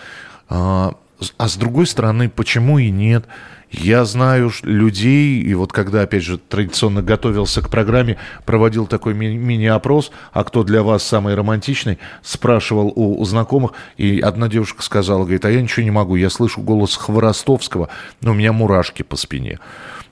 А, 0.48 0.94
а 1.38 1.48
с 1.48 1.56
другой 1.56 1.86
стороны, 1.86 2.28
почему 2.28 2.78
и 2.78 2.90
нет? 2.90 3.26
Я 3.70 4.04
знаю 4.04 4.52
людей, 4.62 5.40
и 5.40 5.54
вот 5.54 5.72
когда, 5.72 6.02
опять 6.02 6.22
же, 6.22 6.38
традиционно 6.38 7.02
готовился 7.02 7.62
к 7.62 7.68
программе, 7.68 8.16
проводил 8.44 8.86
такой 8.86 9.12
ми- 9.14 9.36
мини-опрос, 9.36 10.12
а 10.32 10.44
кто 10.44 10.62
для 10.62 10.84
вас 10.84 11.02
самый 11.02 11.34
романтичный, 11.34 11.98
спрашивал 12.22 12.92
у, 12.94 13.20
у 13.20 13.24
знакомых, 13.24 13.72
и 13.96 14.20
одна 14.20 14.48
девушка 14.48 14.82
сказала, 14.82 15.22
говорит, 15.22 15.44
а 15.44 15.50
я 15.50 15.60
ничего 15.60 15.82
не 15.82 15.90
могу, 15.90 16.14
я 16.14 16.30
слышу 16.30 16.62
голос 16.62 16.96
Хворостовского, 16.96 17.88
но 18.20 18.30
у 18.30 18.34
меня 18.34 18.52
мурашки 18.52 19.02
по 19.02 19.16
спине. 19.16 19.58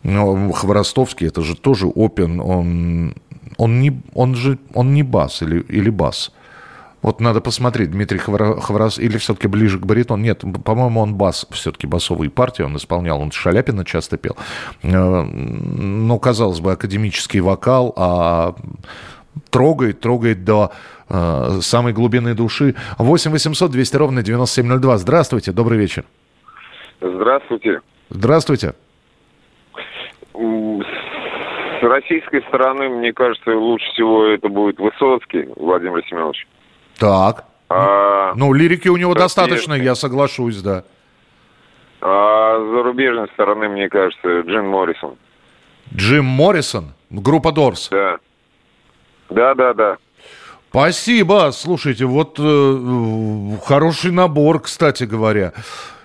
Но 0.03 0.51
Хворостовский, 0.51 1.29
это 1.29 1.43
же 1.43 1.55
тоже 1.57 1.87
опен, 1.87 2.41
он, 2.41 3.15
он, 3.57 3.81
не, 3.81 4.03
он 4.15 4.35
же 4.35 4.59
он 4.75 4.95
не 4.95 5.05
бас 5.05 5.43
или, 5.43 5.61
или 5.61 5.91
бас. 5.91 6.33
Вот 7.05 7.21
надо 7.21 7.43
посмотреть, 7.43 7.91
Дмитрий 7.91 8.17
Хворос, 8.19 8.99
или 8.99 9.19
все-таки 9.19 9.47
ближе 9.47 9.79
к 9.79 9.85
баритону. 9.85 10.23
Нет, 10.23 10.43
по-моему, 10.65 11.01
он 11.01 11.15
бас, 11.17 11.47
все-таки 11.51 11.87
басовые 11.87 12.31
партии 12.31 12.63
он 12.63 12.77
исполнял, 12.77 13.21
он 13.21 13.31
Шаляпина 13.31 13.85
часто 13.85 14.17
пел. 14.17 14.39
Э, 14.83 15.23
ну, 15.23 16.19
казалось 16.19 16.61
бы, 16.61 16.73
академический 16.73 17.41
вокал, 17.41 17.93
а 17.99 18.55
трогает, 19.51 20.01
трогает 20.01 20.45
до 20.45 20.73
э, 21.11 21.59
самой 21.61 21.93
глубины 21.93 22.35
души. 22.35 22.75
8 22.97 23.33
800 23.33 23.71
200 23.71 23.97
ровно 23.97 24.23
9702. 24.23 24.97
Здравствуйте, 24.97 25.53
добрый 25.53 25.79
вечер. 25.79 26.05
Здравствуйте. 27.03 27.83
Здравствуйте. 28.09 28.73
С 30.33 31.83
российской 31.83 32.41
стороны, 32.49 32.89
мне 32.89 33.13
кажется, 33.13 33.51
лучше 33.51 33.85
всего 33.93 34.25
это 34.25 34.49
будет 34.49 34.79
Высоцкий 34.79 35.51
Владимир 35.55 36.03
Семенович. 36.09 36.47
Так. 36.99 37.45
А, 37.69 38.35
ну, 38.35 38.53
лирики 38.53 38.89
у 38.89 38.97
него 38.97 39.15
достаточно, 39.15 39.75
я 39.75 39.95
соглашусь, 39.95 40.61
да. 40.63 40.85
А 42.01 42.59
с 42.59 42.71
зарубежной 42.71 43.29
стороны, 43.29 43.69
мне 43.69 43.89
кажется, 43.89 44.41
Джим 44.41 44.69
Моррисон. 44.69 45.17
Джим 45.95 46.25
Моррисон? 46.25 46.93
Группа 47.11 47.53
Дорс? 47.53 47.89
Да. 47.91 48.19
Да, 49.31 49.55
да, 49.55 49.75
да. 49.75 49.97
Спасибо. 50.71 51.51
Слушайте, 51.53 52.05
вот 52.05 52.37
э, 52.39 53.57
хороший 53.65 54.11
набор, 54.11 54.61
кстати 54.61 55.05
говоря. 55.05 55.53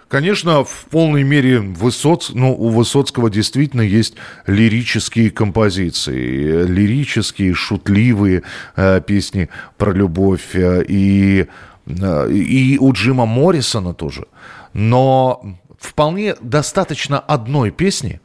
Конечно, 0.10 0.63
в 0.63 0.86
полной 0.89 1.22
мере 1.22 1.60
Высоц... 1.60 2.32
ну, 2.34 2.51
у 2.51 2.70
Высоцкого 2.70 3.30
действительно 3.30 3.82
есть 3.82 4.16
лирические 4.48 5.30
композиции, 5.30 6.66
лирические, 6.66 7.54
шутливые 7.54 8.42
э, 8.75 9.01
песни 9.01 9.50
про 9.78 9.92
любовь. 9.92 10.56
Э, 10.56 10.84
и, 10.88 11.46
э, 11.86 12.32
и 12.32 12.78
у 12.80 12.92
Джима 12.92 13.28
Моррисона 13.28 13.94
тоже. 13.94 14.25
Но 14.74 15.44
вполне 15.80 16.36
достаточно 16.42 17.20
одной 17.20 17.70
песни, 17.70 18.20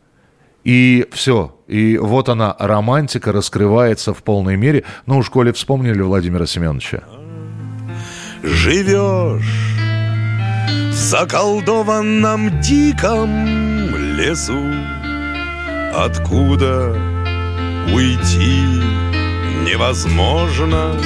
и 0.64 1.06
все. 1.12 1.54
И 1.68 1.98
вот 1.98 2.30
она, 2.30 2.56
романтика, 2.58 3.30
раскрывается 3.30 4.14
в 4.14 4.22
полной 4.22 4.56
мере. 4.56 4.84
Ну, 5.04 5.18
уж 5.18 5.28
коли 5.28 5.52
вспомнили 5.52 6.00
Владимира 6.00 6.46
Семеновича. 6.46 7.02
Живешь 8.42 9.73
в 10.90 10.92
заколдованном 10.92 12.60
диком 12.60 13.94
лесу, 14.16 14.72
Откуда 15.96 16.92
уйти 17.92 18.64
невозможно. 19.64 20.96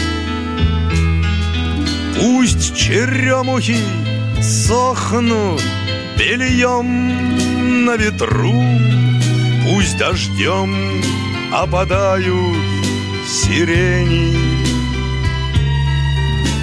Пусть 2.16 2.74
черемухи 2.76 3.76
сохнут 4.42 5.62
бельем 6.18 7.84
на 7.84 7.96
ветру, 7.96 8.62
Пусть 9.64 9.98
дождем 9.98 10.74
опадают 11.52 12.56
сирени, 13.26 14.36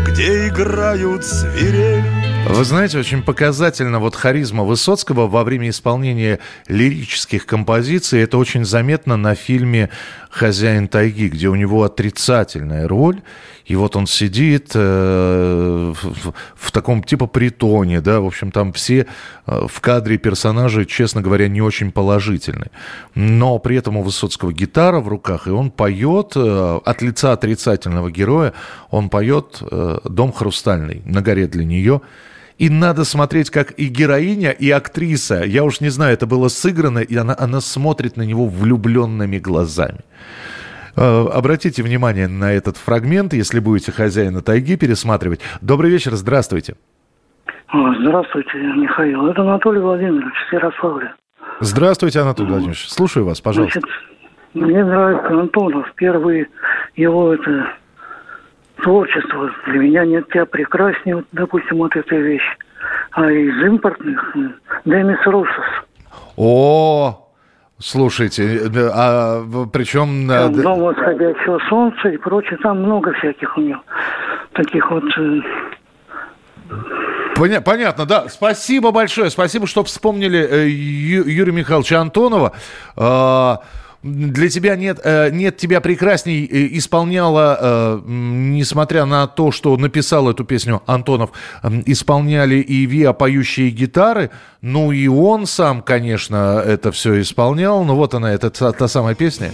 где 0.06 0.48
играют 0.48 1.24
свирели. 1.24 2.04
Вы 2.48 2.64
знаете, 2.64 2.98
очень 2.98 3.22
показательно 3.22 3.98
вот 3.98 4.14
харизма 4.14 4.62
Высоцкого 4.62 5.26
во 5.26 5.42
время 5.42 5.70
исполнения 5.70 6.38
лирических 6.68 7.46
композиций. 7.46 8.20
Это 8.22 8.38
очень 8.38 8.64
заметно 8.64 9.16
на 9.16 9.34
фильме 9.34 9.90
«Хозяин 10.30 10.86
тайги», 10.86 11.28
где 11.28 11.48
у 11.48 11.54
него 11.54 11.82
отрицательная 11.82 12.86
роль. 12.86 13.22
И 13.66 13.76
вот 13.76 13.96
он 13.96 14.06
сидит 14.06 14.72
э, 14.74 15.92
в, 15.94 16.32
в 16.54 16.72
таком 16.72 17.02
типа 17.02 17.26
притоне, 17.26 18.00
да, 18.00 18.20
в 18.20 18.26
общем, 18.26 18.50
там 18.50 18.72
все 18.72 19.06
э, 19.46 19.66
в 19.68 19.80
кадре 19.80 20.18
персонажи, 20.18 20.84
честно 20.84 21.20
говоря, 21.22 21.48
не 21.48 21.62
очень 21.62 21.92
положительны. 21.92 22.66
Но 23.14 23.58
при 23.58 23.76
этом 23.76 23.96
у 23.96 24.02
Высоцкого 24.02 24.52
гитара 24.52 25.00
в 25.00 25.08
руках, 25.08 25.46
и 25.46 25.50
он 25.50 25.70
поет 25.70 26.32
э, 26.34 26.80
от 26.84 27.02
лица 27.02 27.32
отрицательного 27.32 28.10
героя, 28.10 28.52
он 28.90 29.08
поет 29.08 29.58
э, 29.60 29.98
«Дом 30.04 30.32
хрустальный» 30.32 31.02
на 31.04 31.22
горе 31.22 31.46
для 31.46 31.64
нее. 31.64 32.00
И 32.58 32.68
надо 32.68 33.04
смотреть, 33.04 33.50
как 33.50 33.72
и 33.78 33.86
героиня, 33.86 34.50
и 34.50 34.70
актриса, 34.70 35.42
я 35.42 35.64
уж 35.64 35.80
не 35.80 35.88
знаю, 35.88 36.14
это 36.14 36.26
было 36.26 36.48
сыграно, 36.48 37.00
и 37.00 37.16
она, 37.16 37.34
она 37.38 37.60
смотрит 37.60 38.16
на 38.16 38.22
него 38.22 38.46
влюбленными 38.46 39.38
глазами. 39.38 40.00
Э, 40.96 41.26
обратите 41.32 41.82
внимание 41.82 42.28
на 42.28 42.52
этот 42.52 42.76
фрагмент, 42.76 43.32
если 43.32 43.60
будете 43.60 43.92
хозяина 43.92 44.42
тайги 44.42 44.76
пересматривать. 44.76 45.40
Добрый 45.60 45.90
вечер, 45.90 46.12
здравствуйте. 46.12 46.76
Здравствуйте, 47.72 48.58
Михаил. 48.58 49.26
Это 49.28 49.42
Анатолий 49.42 49.80
Владимирович 49.80 50.34
Ярославля. 50.50 51.14
Здравствуйте, 51.60 52.20
Анатолий 52.20 52.50
Владимирович. 52.50 52.88
Слушаю 52.88 53.24
вас, 53.24 53.40
пожалуйста. 53.40 53.80
Значит, 53.80 53.98
мне 54.54 54.84
нравится 54.84 55.28
Антонов. 55.28 55.90
Первый 55.94 56.48
его 56.96 57.32
это 57.32 57.72
творчество. 58.82 59.50
Для 59.66 59.78
меня 59.78 60.04
нет 60.04 60.28
тебя 60.28 60.44
прекраснее, 60.44 61.16
вот, 61.16 61.24
допустим, 61.32 61.78
вот 61.78 61.96
эта 61.96 62.16
вещь. 62.16 62.58
А 63.12 63.30
из 63.30 63.64
импортных 63.64 64.36
Демис 64.84 65.24
Русос. 65.24 65.64
О, 66.36 67.21
Слушайте, 67.82 68.70
а 68.94 69.42
причем... 69.72 70.28
Там 70.28 70.52
«Дом 70.52 70.80
восходящего 70.80 71.58
солнца» 71.68 72.08
и 72.08 72.16
прочее, 72.16 72.58
там 72.62 72.78
много 72.82 73.12
всяких 73.14 73.58
у 73.58 73.60
него 73.60 73.80
таких 74.52 74.88
вот... 74.90 75.04
Э, 75.18 75.40
Поня- 77.34 77.60
понятно, 77.60 78.06
да. 78.06 78.28
Спасибо 78.28 78.92
большое. 78.92 79.30
Спасибо, 79.30 79.66
что 79.66 79.82
вспомнили 79.82 80.38
э, 80.38 80.68
Ю- 80.68 81.24
Юрия 81.26 81.52
Михайловича 81.52 82.00
Антонова. 82.00 82.52
Для 84.02 84.48
тебя 84.48 84.74
нет, 84.74 85.00
э, 85.04 85.30
нет 85.30 85.58
тебя 85.58 85.80
прекрасней 85.80 86.44
э, 86.44 86.68
исполняла, 86.76 87.56
э, 87.60 88.00
несмотря 88.04 89.04
на 89.04 89.28
то, 89.28 89.52
что 89.52 89.76
написал 89.76 90.28
эту 90.28 90.44
песню 90.44 90.82
Антонов, 90.86 91.30
исполняли 91.86 92.56
и 92.56 92.84
Виа 92.86 93.12
поющие 93.12 93.70
гитары, 93.70 94.30
ну 94.60 94.90
и 94.90 95.06
он 95.06 95.46
сам, 95.46 95.82
конечно, 95.82 96.60
это 96.66 96.90
все 96.90 97.20
исполнял, 97.20 97.84
ну 97.84 97.94
вот 97.94 98.14
она, 98.14 98.32
это 98.32 98.50
та, 98.50 98.72
та 98.72 98.88
самая 98.88 99.14
песня. 99.14 99.52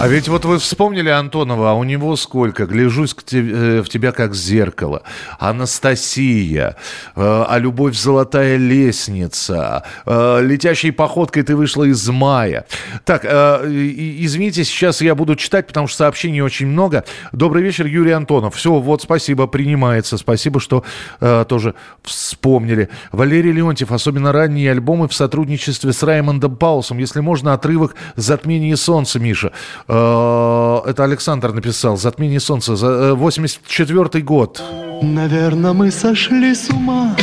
А 0.00 0.08
ведь 0.08 0.28
вот 0.28 0.46
вы 0.46 0.58
вспомнили 0.58 1.10
Антонова, 1.10 1.72
а 1.72 1.74
у 1.74 1.84
него 1.84 2.16
сколько? 2.16 2.64
Гляжусь 2.64 3.14
тебе, 3.14 3.52
э, 3.52 3.82
в 3.82 3.90
тебя 3.90 4.12
как 4.12 4.34
зеркало. 4.34 5.02
Анастасия, 5.38 6.76
э, 7.16 7.44
а 7.46 7.58
любовь 7.58 7.94
золотая 7.94 8.56
лестница, 8.56 9.84
э, 10.06 10.40
летящей 10.40 10.90
походкой 10.90 11.42
ты 11.42 11.54
вышла 11.54 11.84
из 11.84 12.08
мая. 12.08 12.64
Так, 13.04 13.26
извините, 13.26 14.64
сейчас 14.64 15.02
я 15.02 15.14
буду 15.14 15.36
читать, 15.36 15.66
потому 15.66 15.86
что 15.86 15.98
сообщений 15.98 16.40
очень 16.40 16.68
много. 16.68 17.04
Добрый 17.32 17.62
вечер, 17.62 17.84
Юрий 17.84 18.12
Антонов. 18.12 18.54
Все, 18.54 18.72
вот, 18.72 19.02
спасибо, 19.02 19.48
принимается. 19.48 20.16
Спасибо, 20.16 20.60
что 20.60 20.82
тоже 21.20 21.74
вспомнили. 22.04 22.88
Валерий 23.12 23.52
Леонтьев, 23.52 23.92
особенно 23.92 24.32
ранние 24.32 24.70
альбомы 24.70 25.08
в 25.08 25.14
сотрудничестве 25.14 25.92
с 25.92 26.02
Раймондом 26.02 26.56
Паусом. 26.56 26.96
Если 26.96 27.20
можно, 27.20 27.52
отрывок 27.52 27.96
«Затмение 28.16 28.78
солнца», 28.78 29.18
Миша. 29.18 29.52
Э, 29.92 30.82
это 30.86 31.02
Александр 31.04 31.52
написал. 31.52 31.96
«Затмение 31.96 32.38
солнца». 32.38 32.74
84 33.14 34.08
э, 34.12 34.20
год. 34.20 34.62
Наверное, 35.02 35.72
мы 35.72 35.90
сошли 35.90 36.54
с 36.54 36.70
ума. 36.70 37.16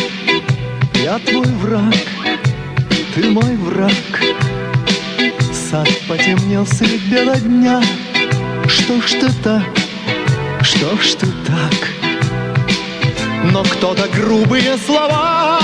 Я 0.94 1.18
твой 1.20 1.46
враг, 1.46 1.96
ты 3.16 3.30
мой 3.30 3.56
враг. 3.56 3.92
Сад 5.54 5.88
потемнел 6.10 6.66
средь 6.66 7.10
бела 7.10 7.38
дня. 7.38 7.82
Что 8.68 9.02
ж 9.02 9.12
ты 9.12 9.32
так, 9.44 9.64
что 10.62 10.98
ж 10.98 11.16
ты 11.16 11.28
так? 11.46 11.74
Но 13.54 13.64
кто-то 13.64 14.10
грубые 14.14 14.78
слова 14.86 15.62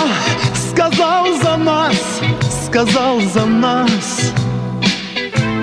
сказал 0.72 1.26
за 1.42 1.58
нас, 1.58 2.22
сказал 2.66 3.20
за 3.20 3.46
нас. 3.46 4.34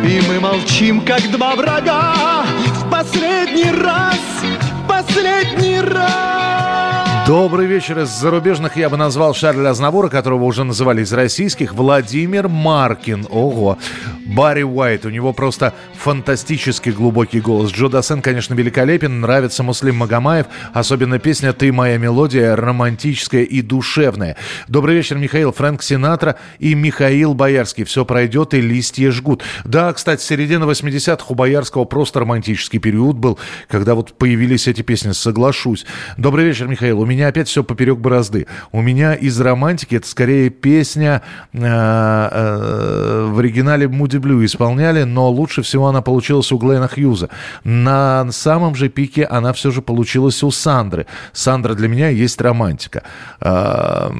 И 0.04 0.20
мы 0.28 0.40
молчим, 0.40 1.00
как 1.02 1.30
два 1.30 1.54
врага. 1.54 2.44
В 2.66 2.90
последний 2.90 3.70
раз, 3.70 4.18
в 4.42 4.88
последний 4.88 5.80
раз 5.80 7.09
Добрый 7.30 7.66
вечер. 7.66 8.00
Из 8.00 8.08
зарубежных 8.08 8.76
я 8.76 8.88
бы 8.88 8.96
назвал 8.96 9.34
Шарля 9.34 9.68
Азнавура, 9.68 10.08
которого 10.08 10.42
уже 10.42 10.64
называли 10.64 11.02
из 11.02 11.12
российских. 11.12 11.74
Владимир 11.74 12.48
Маркин. 12.48 13.24
Ого. 13.30 13.78
Барри 14.26 14.64
Уайт. 14.64 15.06
У 15.06 15.10
него 15.10 15.32
просто 15.32 15.72
фантастический 15.94 16.90
глубокий 16.90 17.40
голос. 17.40 17.70
Джо 17.70 17.88
Дассен, 17.88 18.20
конечно, 18.20 18.54
великолепен. 18.54 19.20
Нравится 19.20 19.62
Муслим 19.62 19.98
Магомаев. 19.98 20.46
Особенно 20.72 21.20
песня 21.20 21.52
«Ты 21.52 21.70
моя 21.72 21.98
мелодия» 21.98 22.56
романтическая 22.56 23.42
и 23.42 23.62
душевная. 23.62 24.36
Добрый 24.66 24.96
вечер, 24.96 25.16
Михаил. 25.16 25.52
Фрэнк 25.52 25.84
Синатра 25.84 26.34
и 26.58 26.74
Михаил 26.74 27.34
Боярский. 27.34 27.84
Все 27.84 28.04
пройдет 28.04 28.54
и 28.54 28.60
листья 28.60 29.12
жгут. 29.12 29.44
Да, 29.64 29.92
кстати, 29.92 30.20
середина 30.20 30.64
80-х 30.64 31.26
у 31.28 31.34
Боярского 31.36 31.84
просто 31.84 32.18
романтический 32.18 32.80
период 32.80 33.14
был, 33.14 33.38
когда 33.68 33.94
вот 33.94 34.14
появились 34.14 34.66
эти 34.66 34.82
песни. 34.82 35.12
Соглашусь. 35.12 35.86
Добрый 36.16 36.44
вечер, 36.46 36.66
Михаил. 36.66 36.98
У 37.00 37.06
меня 37.06 37.19
опять 37.28 37.48
все 37.48 37.62
поперек 37.64 37.98
борозды. 37.98 38.46
У 38.72 38.80
меня 38.82 39.14
из 39.14 39.40
романтики 39.40 39.96
это 39.96 40.06
скорее 40.06 40.50
песня 40.50 41.22
э, 41.52 41.58
э, 41.62 43.28
в 43.30 43.38
оригинале 43.38 43.88
Муди 43.88 44.18
Блю 44.18 44.44
исполняли, 44.44 45.04
но 45.04 45.30
лучше 45.30 45.62
всего 45.62 45.88
она 45.88 46.02
получилась 46.02 46.52
у 46.52 46.58
Глена 46.58 46.88
Хьюза. 46.88 47.30
На 47.64 48.30
самом 48.30 48.74
же 48.74 48.88
пике 48.88 49.24
она 49.24 49.52
все 49.52 49.70
же 49.70 49.82
получилась 49.82 50.42
у 50.42 50.50
Сандры. 50.50 51.06
Сандра 51.32 51.74
для 51.74 51.88
меня 51.88 52.08
есть 52.08 52.40
романтика. 52.40 53.02
Э, 53.40 54.10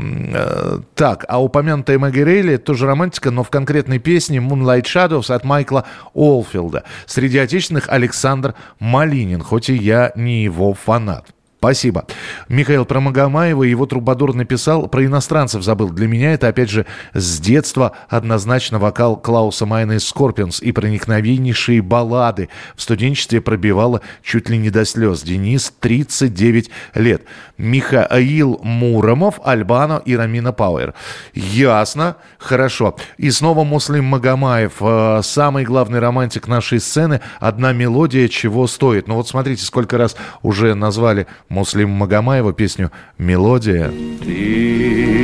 так, 0.95 1.25
а 1.29 1.43
упомянутая 1.43 1.99
Мэгги 1.99 2.21
Рейли 2.21 2.57
тоже 2.57 2.87
романтика, 2.87 3.31
но 3.31 3.43
в 3.43 3.51
конкретной 3.51 3.99
песне 3.99 4.39
Moonlight 4.39 4.85
Shadows 4.85 5.33
от 5.33 5.45
Майкла 5.45 5.87
Олфилда. 6.15 6.85
Среди 7.07 7.39
отечественных 7.39 7.89
Александр 7.89 8.55
Малинин, 8.79 9.43
хоть 9.43 9.71
и 9.71 9.75
я 9.75 10.13
не 10.15 10.45
его 10.45 10.75
фанат. 10.75 11.27
Спасибо. 11.61 12.07
Михаил 12.49 12.87
про 12.87 13.01
Магомаева, 13.01 13.65
его 13.65 13.85
трубадур 13.85 14.35
написал, 14.35 14.89
про 14.89 15.05
иностранцев 15.05 15.63
забыл. 15.63 15.91
Для 15.91 16.09
меня 16.09 16.33
это, 16.33 16.49
опять 16.49 16.71
же, 16.71 16.87
с 17.13 17.39
детства 17.39 17.93
однозначно 18.09 18.79
вокал 18.79 19.15
Клауса 19.19 19.67
Майна 19.67 19.93
из 19.93 20.09
Скорпионс 20.09 20.63
и 20.63 20.73
проникновеннейшие 20.73 21.83
баллады. 21.83 22.49
В 22.77 22.81
студенчестве 22.81 23.43
пробивало 23.43 24.01
чуть 24.23 24.49
ли 24.49 24.57
не 24.57 24.71
до 24.71 24.87
слез. 24.87 25.21
Денис, 25.21 25.71
39 25.81 26.71
лет. 26.95 27.25
Михаил 27.61 28.59
Муромов, 28.63 29.39
Аль 29.45 29.69
Бано 29.69 30.01
и 30.05 30.17
Ромина 30.17 30.53
Пауэр. 30.53 30.95
Ясно, 31.35 32.17
хорошо. 32.39 32.97
И 33.19 33.31
снова 33.31 33.65
Муслим 33.65 34.07
Магомаев, 34.07 34.77
э, 34.81 35.21
самый 35.23 35.65
главный 35.65 35.99
романтик 35.99 36.49
нашей 36.49 36.81
сцены. 36.81 37.21
Одна 37.39 37.73
мелодия 37.73 38.29
чего 38.29 38.67
стоит. 38.67 39.09
Ну 39.09 39.17
вот 39.17 39.29
смотрите, 39.29 39.65
сколько 39.65 39.99
раз 39.99 40.17
уже 40.43 40.75
назвали 40.75 41.27
Муслим 41.49 41.91
Магомаева 41.91 42.55
песню 42.55 42.91
«Мелодия». 43.19 43.91
Ты 44.25 45.21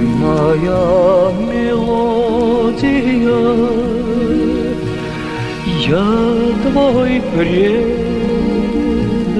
моя 0.00 1.32
мелодия, 1.38 2.94
я 5.86 6.70
твой 6.70 7.20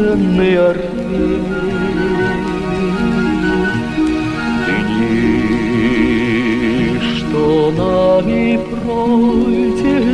преданный 0.05 0.59
орфей. 0.59 1.43
Дни, 4.97 6.19
что 7.17 7.73
нами 7.77 8.59
пройдены, 8.71 10.07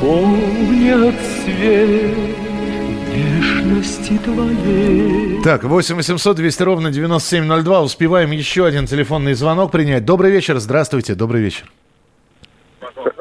помнят 0.00 1.14
свет. 1.44 2.16
Так, 5.42 5.64
8 5.64 5.96
800 5.96 6.36
200 6.36 6.62
ровно 6.62 6.90
9702. 6.90 7.82
Успеваем 7.82 8.30
еще 8.30 8.66
один 8.66 8.86
телефонный 8.86 9.34
звонок 9.34 9.72
принять. 9.72 10.04
Добрый 10.04 10.30
вечер, 10.30 10.58
здравствуйте, 10.58 11.14
добрый 11.14 11.42
вечер. 11.42 11.70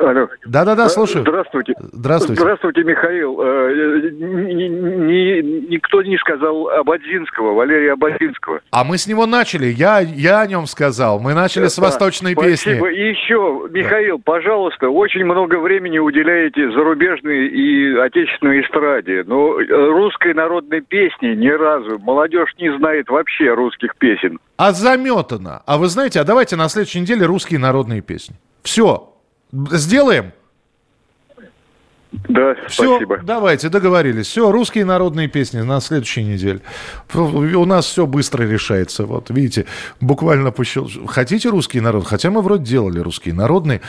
Алло. 0.05 0.27
Да-да-да, 0.45 0.87
слушаю. 0.89 1.21
Здравствуйте. 1.21 1.73
Здравствуйте. 1.79 2.41
Здравствуйте, 2.41 2.83
Михаил. 2.83 3.41
Э, 3.41 4.11
ни- 4.11 5.65
Никто 5.71 6.01
не 6.03 6.17
сказал 6.17 6.69
Абадзинского, 6.69 7.53
Валерия 7.53 7.93
Абадзинского. 7.93 8.61
А 8.71 8.83
мы 8.83 8.97
с 8.97 9.07
него 9.07 9.25
начали, 9.25 9.65
я, 9.67 9.99
я 9.99 10.41
о 10.41 10.47
нем 10.47 10.67
сказал. 10.67 11.19
Мы 11.19 11.33
начали 11.33 11.67
с 11.67 11.77
восточной 11.77 12.33
Спасибо. 12.33 12.51
песни. 12.87 12.95
И 12.95 13.09
еще, 13.09 13.67
Михаил, 13.71 14.19
пожалуйста, 14.19 14.89
очень 14.89 15.25
много 15.25 15.59
времени 15.59 15.97
уделяете 15.97 16.69
зарубежной 16.71 17.47
и 17.47 17.97
отечественной 17.97 18.61
эстраде. 18.61 19.23
Но 19.25 19.59
э, 19.59 19.65
русской 19.65 20.33
народной 20.33 20.81
песни 20.81 21.29
ни 21.35 21.49
разу. 21.49 21.97
Молодежь 21.99 22.53
не 22.59 22.75
знает 22.77 23.09
вообще 23.09 23.53
русских 23.53 23.95
песен. 23.97 24.39
А 24.57 24.71
заметано. 24.71 25.63
А 25.65 25.77
вы 25.77 25.87
знаете, 25.87 26.19
а 26.19 26.23
давайте 26.23 26.55
на 26.55 26.69
следующей 26.69 26.99
неделе 27.01 27.25
русские 27.25 27.59
народные 27.59 28.01
песни. 28.01 28.35
Все. 28.63 29.11
Сделаем? 29.51 30.31
Да, 32.29 32.55
Все, 32.67 32.95
спасибо. 32.95 33.19
давайте, 33.23 33.67
договорились. 33.67 34.27
Все, 34.27 34.49
русские 34.49 34.85
народные 34.85 35.27
песни 35.27 35.59
на 35.59 35.81
следующей 35.81 36.23
неделе. 36.23 36.61
У 37.13 37.65
нас 37.65 37.85
все 37.87 38.07
быстро 38.07 38.43
решается. 38.43 39.05
Вот, 39.05 39.29
видите, 39.31 39.65
буквально 39.99 40.51
по. 40.51 40.63
Хотите 41.07 41.49
русский 41.49 41.81
народ? 41.81 42.07
Хотя 42.07 42.31
мы 42.31 42.41
вроде 42.41 42.63
делали 42.63 42.99
русские 42.99 43.33
народные. 43.33 43.81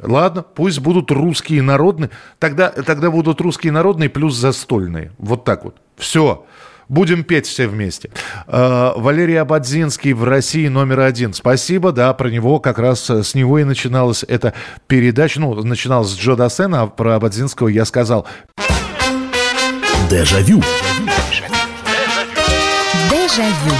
Ладно, 0.00 0.42
пусть 0.42 0.78
будут 0.78 1.10
русские 1.10 1.62
народные. 1.62 2.10
Тогда, 2.38 2.68
тогда 2.70 3.10
будут 3.10 3.40
русские 3.40 3.72
народные 3.72 4.08
плюс 4.08 4.36
застольные. 4.36 5.10
Вот 5.18 5.44
так 5.44 5.64
вот. 5.64 5.76
Все. 5.96 6.46
Будем 6.88 7.24
петь 7.24 7.46
все 7.46 7.66
вместе. 7.66 8.10
Э, 8.46 8.92
Валерий 8.96 9.40
Абадзинский 9.40 10.12
в 10.12 10.24
России 10.24 10.68
номер 10.68 11.00
один. 11.00 11.32
Спасибо, 11.32 11.92
да, 11.92 12.12
про 12.14 12.28
него 12.28 12.60
как 12.60 12.78
раз 12.78 13.08
э, 13.10 13.22
с 13.22 13.34
него 13.34 13.58
и 13.58 13.64
начиналась 13.64 14.24
эта 14.26 14.54
передача. 14.86 15.40
Ну, 15.40 15.54
начиналась 15.62 16.10
с 16.10 16.16
Джо 16.16 16.34
Дассена, 16.34 16.82
а 16.82 16.86
про 16.86 17.16
Абадзинского 17.16 17.68
я 17.68 17.84
сказал. 17.84 18.26
Дежавю. 20.10 20.62
Дежавю. 23.10 23.76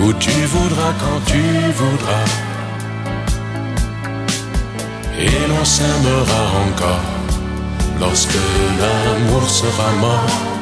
Où 0.00 0.12
tu 0.12 0.30
voudras 0.46 0.94
quand 1.00 1.20
tu 1.26 1.42
voudras. 1.72 2.24
Et 5.18 5.48
l'on 5.48 5.64
s'aimera 5.64 6.42
encore 6.68 7.17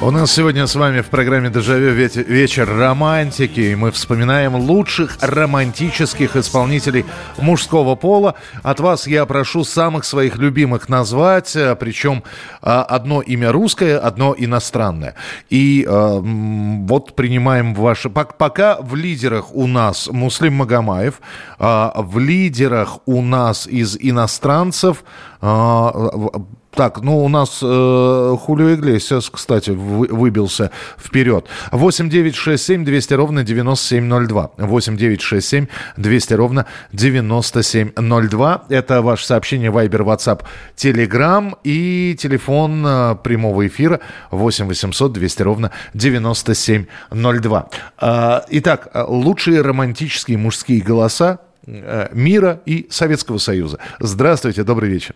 У 0.00 0.10
нас 0.10 0.32
сегодня 0.32 0.66
с 0.66 0.74
вами 0.74 1.00
в 1.02 1.06
программе 1.06 1.50
«Дежавю» 1.50 1.94
ве- 1.94 2.24
вечер 2.24 2.66
романтики, 2.68 3.60
и 3.60 3.74
мы 3.74 3.90
вспоминаем 3.90 4.54
лучших 4.56 5.18
романтических 5.20 6.36
исполнителей 6.36 7.04
мужского 7.38 7.94
пола. 7.94 8.36
От 8.62 8.80
вас 8.80 9.06
я 9.06 9.26
прошу 9.26 9.64
самых 9.64 10.04
своих 10.06 10.36
любимых 10.36 10.88
назвать, 10.88 11.54
э, 11.56 11.76
причем 11.76 12.22
а, 12.62 12.82
одно 12.84 13.20
имя 13.20 13.52
русское, 13.52 13.98
одно 13.98 14.34
иностранное. 14.36 15.14
И 15.50 15.84
э, 15.86 16.18
вот 16.22 17.14
принимаем 17.16 17.74
ваши... 17.74 18.08
пок- 18.08 18.34
Пока 18.38 18.78
в 18.80 18.94
лидерах 18.94 19.54
у 19.54 19.66
нас 19.66 20.08
Муслим 20.10 20.54
Магомаев, 20.54 21.20
а, 21.58 21.92
в 21.96 22.18
лидерах 22.18 22.98
у 23.06 23.20
нас 23.20 23.66
из 23.66 23.94
иностранцев... 24.00 25.04
так, 26.76 27.00
ну 27.02 27.24
у 27.24 27.28
нас 27.28 27.60
э, 27.62 28.36
Хулио 28.40 28.74
Иглесиас, 28.74 29.30
кстати, 29.30 29.70
вы- 29.70 30.06
выбился 30.08 30.70
вперед. 30.98 31.46
8 31.72 32.08
9 32.08 32.34
6 32.36 32.62
7 32.64 32.84
200 32.84 33.14
ровно 33.14 33.42
9702. 33.44 34.50
8 34.58 34.96
9 34.96 35.20
6 35.20 35.46
7 35.48 35.66
200 35.96 36.34
ровно 36.34 36.66
9702. 36.92 38.64
Это 38.68 39.02
ваше 39.02 39.26
сообщение 39.26 39.70
Viber, 39.70 40.04
WhatsApp, 40.04 40.42
Telegram 40.76 41.54
и 41.64 42.14
телефон 42.18 42.84
э, 42.86 43.16
прямого 43.22 43.66
эфира 43.66 44.00
8 44.30 44.66
800 44.66 45.12
200 45.12 45.42
ровно 45.42 45.70
9702. 45.94 47.68
Э, 48.00 48.40
итак, 48.50 48.88
э, 48.92 49.02
лучшие 49.08 49.62
романтические 49.62 50.38
мужские 50.38 50.80
голоса 50.82 51.38
э, 51.66 52.08
мира 52.12 52.60
и 52.66 52.86
Советского 52.90 53.38
Союза. 53.38 53.78
Здравствуйте, 53.98 54.62
добрый 54.62 54.90
вечер. 54.90 55.14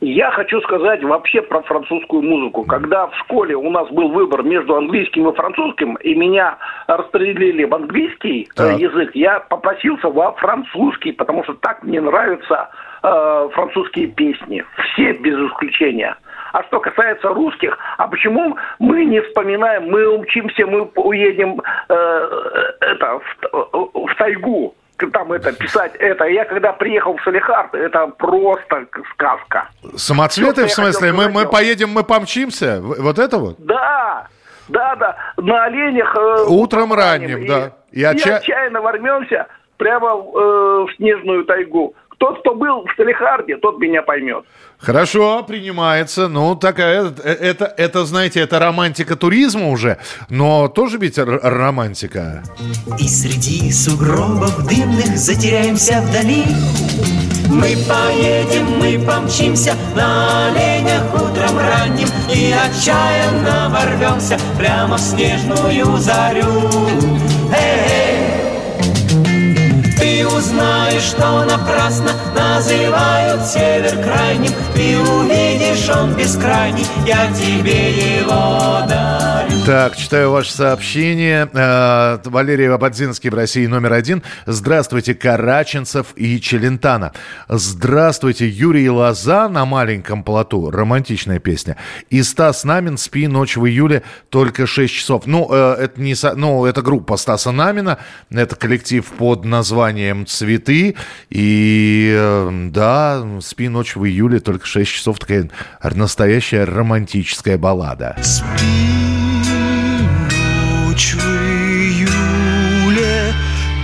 Я 0.00 0.30
хочу 0.30 0.62
сказать 0.62 1.02
вообще 1.02 1.42
про 1.42 1.60
французскую 1.62 2.22
музыку. 2.22 2.64
Когда 2.64 3.06
в 3.08 3.16
школе 3.18 3.54
у 3.54 3.70
нас 3.70 3.86
был 3.90 4.08
выбор 4.08 4.42
между 4.42 4.74
английским 4.76 5.28
и 5.28 5.34
французским, 5.34 5.96
и 5.96 6.14
меня 6.14 6.56
распределили 6.86 7.64
в 7.64 7.74
английский 7.74 8.48
э, 8.50 8.56
Так. 8.56 8.78
язык, 8.78 9.10
я 9.14 9.40
попросился 9.40 10.08
во 10.08 10.32
французский, 10.32 11.12
потому 11.12 11.44
что 11.44 11.52
так 11.52 11.82
мне 11.82 12.00
нравятся 12.00 12.70
э, 13.02 13.48
французские 13.52 14.06
песни. 14.06 14.64
Все 14.94 15.12
без 15.12 15.36
исключения. 15.50 16.16
А 16.52 16.62
что 16.64 16.80
касается 16.80 17.28
русских, 17.28 17.78
а 17.98 18.08
почему 18.08 18.56
мы 18.78 19.04
не 19.04 19.20
вспоминаем, 19.20 19.90
мы 19.90 20.08
умчимся, 20.08 20.66
мы 20.66 20.90
уедем 20.96 21.60
э, 21.90 22.28
это, 22.80 23.20
в, 23.20 24.06
в 24.06 24.14
тайгу. 24.16 24.74
Там 25.08 25.32
это 25.32 25.52
писать 25.52 25.94
это. 25.96 26.24
Я 26.26 26.44
когда 26.44 26.72
приехал 26.72 27.16
в 27.16 27.22
Салихард, 27.22 27.74
это 27.74 28.06
просто 28.08 28.86
сказка. 29.14 29.68
Самоцветы, 29.96 30.66
Всё, 30.66 30.82
в 30.82 30.84
смысле? 30.84 31.12
Мы, 31.12 31.28
мы 31.28 31.46
поедем, 31.46 31.90
мы 31.90 32.04
помчимся? 32.04 32.80
Вот 32.82 33.18
это 33.18 33.38
вот? 33.38 33.56
Да, 33.58 34.26
да, 34.68 34.96
да, 34.96 35.16
на 35.36 35.64
оленях. 35.64 36.14
э, 36.16 36.44
Утром 36.48 36.92
ранним, 36.92 37.38
и- 37.38 37.48
да. 37.48 37.72
И 37.92 38.00
И, 38.00 38.04
отча- 38.04 38.36
отчаянно 38.36 38.80
ворвемся 38.80 39.46
прямо 39.76 40.08
э, 40.10 40.86
в 40.86 40.88
снежную 40.96 41.44
тайгу. 41.44 41.94
Тот, 42.20 42.40
кто 42.40 42.54
был 42.54 42.82
в 42.84 42.94
Салихарде, 42.98 43.56
тот 43.56 43.78
меня 43.78 44.02
поймет. 44.02 44.44
Хорошо, 44.78 45.42
принимается. 45.42 46.28
Ну, 46.28 46.54
такая, 46.54 47.14
э, 47.24 47.30
это, 47.32 47.64
это, 47.78 48.04
знаете, 48.04 48.40
это 48.40 48.58
романтика 48.58 49.16
туризма 49.16 49.68
уже, 49.70 49.96
но 50.28 50.68
тоже 50.68 50.98
ведь 50.98 51.16
р- 51.16 51.40
романтика. 51.42 52.42
И 52.98 53.08
среди 53.08 53.72
сугробов 53.72 54.66
дымных 54.68 55.16
затеряемся 55.16 56.02
вдали 56.02 56.44
Мы 57.48 57.74
поедем, 57.88 58.66
мы 58.78 58.98
помчимся 59.04 59.74
на 59.96 60.48
оленях 60.48 61.02
утром 61.14 61.58
ранним 61.58 62.08
И 62.32 62.52
отчаянно 62.52 63.70
ворвемся 63.70 64.38
прямо 64.58 64.96
в 64.96 65.00
снежную 65.00 65.96
зарю 65.96 66.44
Ты 67.50 67.99
узнаешь, 70.40 71.02
что 71.02 71.44
напрасно 71.44 72.12
называют 72.34 73.44
север 73.46 74.02
крайним 74.02 74.52
Ты 74.74 74.98
увидишь, 74.98 75.88
он 75.90 76.14
бескрайний, 76.14 76.86
я 77.06 77.30
тебе 77.32 78.18
его 78.20 78.86
дарю 78.88 79.64
Так, 79.66 79.96
читаю 79.96 80.30
ваше 80.30 80.52
сообщение. 80.52 81.48
Э, 81.52 82.18
Валерий 82.24 82.72
Абадзинский 82.72 83.28
в 83.28 83.34
России 83.34 83.66
номер 83.66 83.92
один. 83.92 84.22
Здравствуйте, 84.46 85.14
Караченцев 85.14 86.08
и 86.16 86.40
Челентано. 86.40 87.12
Здравствуйте, 87.48 88.48
Юрий 88.48 88.88
Лоза 88.88 89.48
на 89.48 89.66
маленьком 89.66 90.24
плоту. 90.24 90.70
Романтичная 90.70 91.38
песня. 91.38 91.76
И 92.08 92.22
Стас 92.22 92.64
Намин 92.64 92.96
«Спи 92.96 93.26
ночь 93.26 93.56
в 93.56 93.66
июле, 93.66 94.02
только 94.30 94.66
6 94.66 94.92
часов». 94.92 95.26
Ну, 95.26 95.48
э, 95.50 95.76
это 95.80 96.00
не... 96.00 96.14
Ну, 96.36 96.64
это 96.64 96.80
группа 96.80 97.16
Стаса 97.16 97.50
Намина. 97.50 97.98
Это 98.30 98.56
коллектив 98.56 99.04
под 99.04 99.44
названием 99.44 100.26
«Цветы». 100.30 100.96
И 101.28 102.14
э, 102.16 102.68
да, 102.70 103.22
«Спи 103.40 103.68
ночь 103.68 103.96
в 103.96 104.04
июле, 104.04 104.40
только 104.40 104.66
6 104.66 104.90
часов». 104.90 105.18
Такая 105.18 105.50
настоящая 105.82 106.64
романтическая 106.64 107.58
баллада. 107.58 108.16
Ночь 110.86 111.14
в 111.14 111.26
июле 111.70 113.32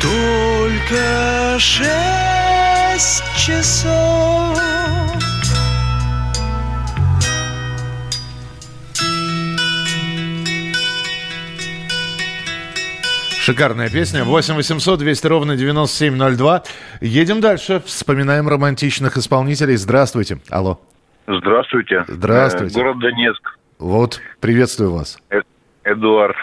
только 0.00 1.58
шесть 1.58 3.22
часов. 3.36 4.25
Шикарная 13.46 13.88
песня. 13.88 14.24
8 14.24 14.56
800 14.56 14.98
200 14.98 15.26
ровно 15.28 15.56
9702. 15.56 16.64
Едем 17.00 17.40
дальше. 17.40 17.80
Вспоминаем 17.86 18.48
романтичных 18.48 19.16
исполнителей. 19.16 19.76
Здравствуйте. 19.76 20.40
Алло. 20.50 20.80
Здравствуйте. 21.28 22.04
Здравствуйте. 22.08 22.74
Э, 22.76 22.82
Город 22.82 22.98
Донецк. 22.98 23.56
Вот, 23.78 24.20
приветствую 24.40 24.94
вас. 24.94 25.22
Э- 25.30 25.42
Эдуард. 25.84 26.34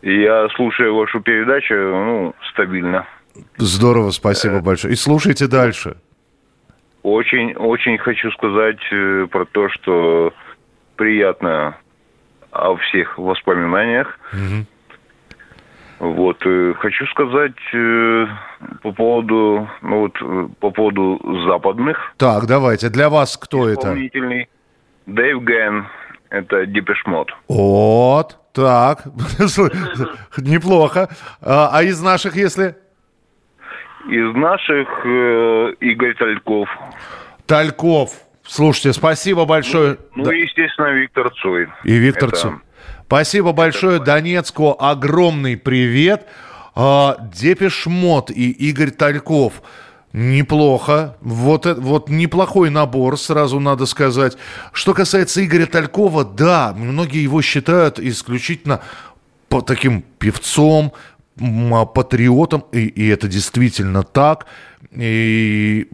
Я 0.00 0.48
слушаю 0.56 0.94
вашу 0.96 1.20
передачу, 1.20 1.74
ну, 1.74 2.34
стабильно. 2.52 3.06
Здорово, 3.58 4.12
спасибо 4.12 4.62
большое. 4.62 4.94
И 4.94 4.96
слушайте 4.96 5.48
дальше. 5.48 5.98
Очень, 7.02 7.52
очень 7.56 7.98
хочу 7.98 8.30
сказать 8.30 8.80
э, 8.90 9.26
про 9.30 9.44
то, 9.44 9.68
что 9.68 10.32
приятно 10.96 11.76
о 12.52 12.76
всех 12.76 13.18
воспоминаниях. 13.18 14.18
Мгм. 14.32 14.66
Вот, 15.98 16.36
э, 16.44 16.74
хочу 16.78 17.06
сказать 17.06 17.54
э, 17.72 18.26
по 18.82 18.92
поводу, 18.92 19.68
ну 19.80 20.00
вот, 20.00 20.16
э, 20.20 20.48
по 20.60 20.70
поводу 20.70 21.18
западных 21.48 21.96
Так, 22.18 22.46
давайте. 22.46 22.90
Для 22.90 23.08
вас 23.08 23.36
кто 23.38 23.66
это? 23.68 23.80
исполнителей. 23.80 24.48
Дэйв 25.06 25.42
Ген, 25.42 25.86
это 26.28 26.66
Депешмот. 26.66 27.30
Вот. 27.48 28.38
Так. 28.52 29.04
Неплохо. 30.36 31.08
А 31.40 31.70
а 31.72 31.82
из 31.82 32.02
наших, 32.02 32.36
если? 32.36 32.74
Из 34.08 34.34
наших 34.36 34.88
э, 35.06 35.74
Игорь 35.80 36.14
Тальков. 36.14 36.68
Тальков. 37.46 38.10
Слушайте, 38.44 38.92
спасибо 38.92 39.44
большое. 39.46 39.96
Ну, 40.14 40.24
Да. 40.24 40.34
и, 40.34 40.42
естественно, 40.42 40.88
Виктор 40.92 41.30
Цой. 41.42 41.68
И 41.84 41.96
Виктор 41.98 42.28
Это- 42.28 42.36
Цой. 42.38 42.52
Спасибо 43.06 43.52
большое 43.52 44.00
Донецку. 44.00 44.76
Огромный 44.78 45.56
привет. 45.56 46.26
А, 46.74 47.16
Depeche 47.32 47.86
Mode 47.86 48.30
и 48.32 48.50
Игорь 48.50 48.90
Тальков. 48.90 49.62
Неплохо. 50.12 51.16
Вот, 51.20 51.66
это- 51.66 51.80
вот 51.80 52.08
неплохой 52.08 52.68
набор, 52.70 53.16
сразу 53.18 53.60
надо 53.60 53.86
сказать. 53.86 54.36
Что 54.72 54.92
касается 54.92 55.44
Игоря 55.44 55.66
Талькова, 55.66 56.24
да, 56.24 56.74
многие 56.76 57.22
его 57.22 57.42
считают 57.42 58.00
исключительно 58.00 58.80
по 59.48 59.60
таким 59.60 60.02
певцом, 60.18 60.92
патриотом, 61.36 62.64
и, 62.72 62.86
и 62.86 63.08
это 63.08 63.28
действительно 63.28 64.02
так. 64.02 64.46
И 64.92 65.88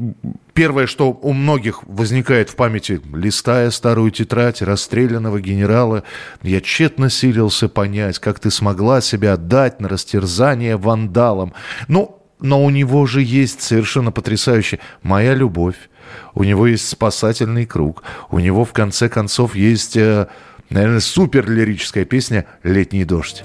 первое, 0.55 0.87
что 0.87 1.11
у 1.11 1.33
многих 1.33 1.83
возникает 1.85 2.51
в 2.51 2.57
памяти, 2.57 3.01
листая 3.13 3.71
старую 3.71 4.11
тетрадь 4.11 4.63
расстрелянного 4.63 5.41
генерала, 5.41 6.05
я 6.43 6.61
тщетно 6.61 7.11
силился 7.11 7.69
понять, 7.69 8.19
как 8.19 8.39
ты 8.39 8.51
смогла 8.51 9.01
себя 9.01 9.35
отдать 9.35 9.81
на 9.81 9.89
растерзание 9.89 10.77
вандалам. 10.77 11.53
Ну, 11.89 12.23
но 12.41 12.63
у 12.63 12.71
него 12.71 13.07
же 13.07 13.23
есть 13.23 13.63
совершенно 13.63 14.13
потрясающе 14.13 14.79
«Моя 15.03 15.35
любовь», 15.35 15.77
у 16.35 16.45
него 16.45 16.67
есть 16.67 16.89
«Спасательный 16.89 17.67
круг», 17.67 18.03
у 18.31 18.39
него, 18.39 18.65
в 18.65 18.73
конце 18.73 19.09
концов, 19.09 19.55
есть, 19.55 19.97
э, 19.97 20.27
наверное, 20.69 21.01
супер 21.01 21.49
лирическая 21.49 22.05
песня 22.05 22.47
«Летний 22.63 23.05
дождь». 23.05 23.45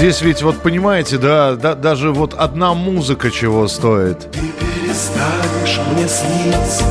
Здесь 0.00 0.22
ведь, 0.22 0.40
вот 0.40 0.62
понимаете, 0.62 1.18
да, 1.18 1.56
да, 1.56 1.74
даже 1.74 2.10
вот 2.10 2.32
одна 2.32 2.72
музыка 2.72 3.30
чего 3.30 3.68
стоит. 3.68 4.30
перестанешь 4.32 5.78
мне 5.92 6.08
сниться 6.08 6.84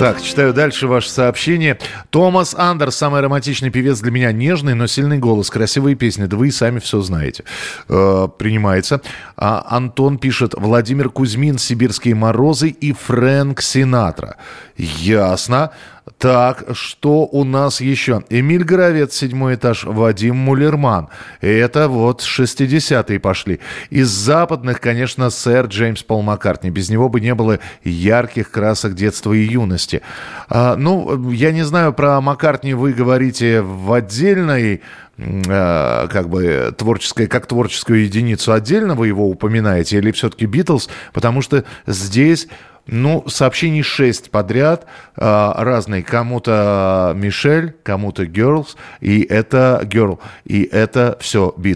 Так, 0.00 0.22
читаю 0.22 0.54
дальше 0.54 0.86
ваше 0.86 1.10
сообщение. 1.10 1.78
Томас 2.08 2.54
Андерс, 2.56 2.96
самый 2.96 3.20
романтичный 3.20 3.68
певец 3.68 4.00
для 4.00 4.10
меня. 4.10 4.32
Нежный, 4.32 4.72
но 4.72 4.86
сильный 4.86 5.18
голос, 5.18 5.50
красивые 5.50 5.94
песни. 5.94 6.24
Да 6.24 6.38
вы 6.38 6.48
и 6.48 6.50
сами 6.50 6.78
все 6.78 7.02
знаете. 7.02 7.44
Э, 7.86 8.26
принимается. 8.38 9.02
А 9.36 9.62
Антон 9.68 10.16
пишет. 10.16 10.54
Владимир 10.56 11.10
Кузьмин, 11.10 11.58
«Сибирские 11.58 12.14
морозы» 12.14 12.70
и 12.70 12.94
Фрэнк 12.94 13.60
Синатра. 13.60 14.36
Ясно. 14.78 15.72
Так, 16.18 16.64
что 16.72 17.26
у 17.26 17.44
нас 17.44 17.80
еще? 17.80 18.22
Эмиль 18.30 18.64
Горовец, 18.64 19.14
седьмой 19.14 19.54
этаж, 19.54 19.84
Вадим 19.84 20.36
Мулерман. 20.36 21.08
Это 21.40 21.88
вот 21.88 22.22
60-е 22.22 23.18
пошли. 23.18 23.60
Из 23.90 24.08
западных, 24.08 24.80
конечно, 24.80 25.30
сэр 25.30 25.66
Джеймс 25.66 26.02
Пол 26.02 26.22
Маккартни. 26.22 26.70
Без 26.70 26.90
него 26.90 27.08
бы 27.08 27.20
не 27.20 27.34
было 27.34 27.58
ярких 27.84 28.50
красок 28.50 28.94
детства 28.94 29.32
и 29.32 29.40
юности. 29.40 30.02
А, 30.48 30.76
ну, 30.76 31.30
я 31.30 31.52
не 31.52 31.62
знаю, 31.62 31.92
про 31.92 32.20
Маккартни 32.20 32.74
вы 32.74 32.92
говорите 32.92 33.62
в 33.62 33.92
отдельной 33.92 34.82
э, 35.16 36.08
как 36.08 36.28
бы 36.28 36.74
творческой, 36.76 37.26
как 37.26 37.46
творческую 37.46 38.04
единицу 38.04 38.52
отдельно 38.52 38.94
вы 38.94 39.08
его 39.08 39.28
упоминаете, 39.28 39.98
или 39.98 40.10
все-таки 40.12 40.46
Битлз, 40.46 40.88
потому 41.12 41.42
что 41.42 41.64
здесь 41.86 42.48
ну, 42.86 43.24
сообщений 43.28 43.82
шесть 43.82 44.30
подряд, 44.30 44.86
э, 45.16 45.52
разные. 45.56 46.02
Кому-то 46.02 47.12
Мишель, 47.16 47.74
кому-то 47.82 48.24
Girls, 48.24 48.76
и 49.00 49.22
это 49.22 49.80
Girl, 49.84 50.18
и 50.44 50.62
это 50.64 51.16
все. 51.20 51.54
Ты 51.56 51.74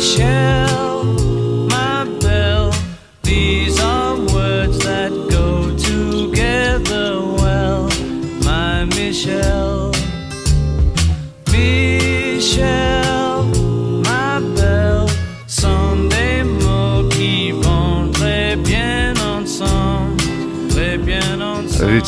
Michelle, 0.00 1.04
my 1.68 2.04
belle. 2.20 2.70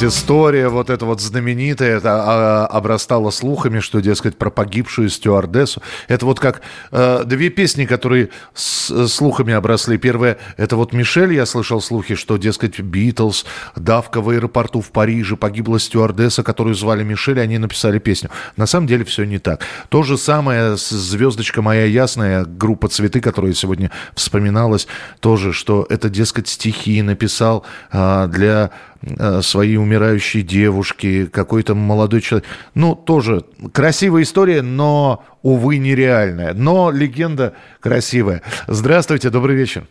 Ведь 0.02 0.12
история 0.12 0.68
вот 0.68 0.90
эта 0.90 1.06
вот 1.06 1.20
знаменитая, 1.20 1.98
это 1.98 2.10
а, 2.12 2.66
обрастала 2.66 3.30
слухами, 3.30 3.78
что, 3.78 4.00
дескать, 4.00 4.36
про 4.36 4.50
погибшую 4.50 5.08
стюардессу. 5.08 5.80
Это 6.08 6.26
вот 6.26 6.40
как 6.40 6.60
э, 6.90 7.22
две 7.24 7.50
песни, 7.50 7.84
которые 7.84 8.30
с, 8.52 9.06
слухами 9.06 9.52
обросли. 9.54 9.98
Первая, 9.98 10.38
это 10.56 10.76
вот 10.76 10.92
Мишель, 10.92 11.34
я 11.34 11.46
слышал 11.46 11.80
слухи, 11.80 12.16
что, 12.16 12.36
дескать, 12.36 12.80
Битлз, 12.80 13.44
давка 13.76 14.20
в 14.20 14.30
аэропорту 14.30 14.80
в 14.80 14.90
Париже, 14.90 15.36
погибла 15.36 15.78
стюардесса, 15.78 16.42
которую 16.42 16.74
звали 16.74 17.04
Мишель, 17.04 17.40
они 17.40 17.58
написали 17.58 18.00
песню. 18.00 18.30
На 18.56 18.66
самом 18.66 18.88
деле 18.88 19.04
все 19.04 19.22
не 19.22 19.38
так. 19.38 19.60
То 19.88 20.02
же 20.02 20.18
самое 20.18 20.76
с 20.76 20.88
«Звездочка 20.90 21.62
моя 21.62 21.84
ясная», 21.84 22.44
группа 22.44 22.88
«Цветы», 22.88 23.20
которая 23.20 23.54
сегодня 23.54 23.92
вспоминалась, 24.14 24.88
тоже, 25.20 25.52
что 25.52 25.86
это, 25.88 26.08
дескать, 26.08 26.48
стихи 26.48 27.02
написал 27.02 27.64
а, 27.92 28.26
для 28.26 28.72
э, 29.02 29.40
своей 29.42 29.76
умирающей 29.76 30.42
девушки, 30.42 31.26
какой-то 31.26 31.74
молодой 31.74 32.20
человек. 32.20 32.48
Ну, 32.74 32.94
тоже 32.94 33.42
красивая 33.72 34.22
история, 34.22 34.62
но, 34.62 35.24
увы, 35.42 35.78
нереальная. 35.78 36.54
Но 36.54 36.90
легенда 36.90 37.54
красивая. 37.80 38.42
Здравствуйте, 38.66 39.30
добрый 39.30 39.56
вечер. 39.56 39.84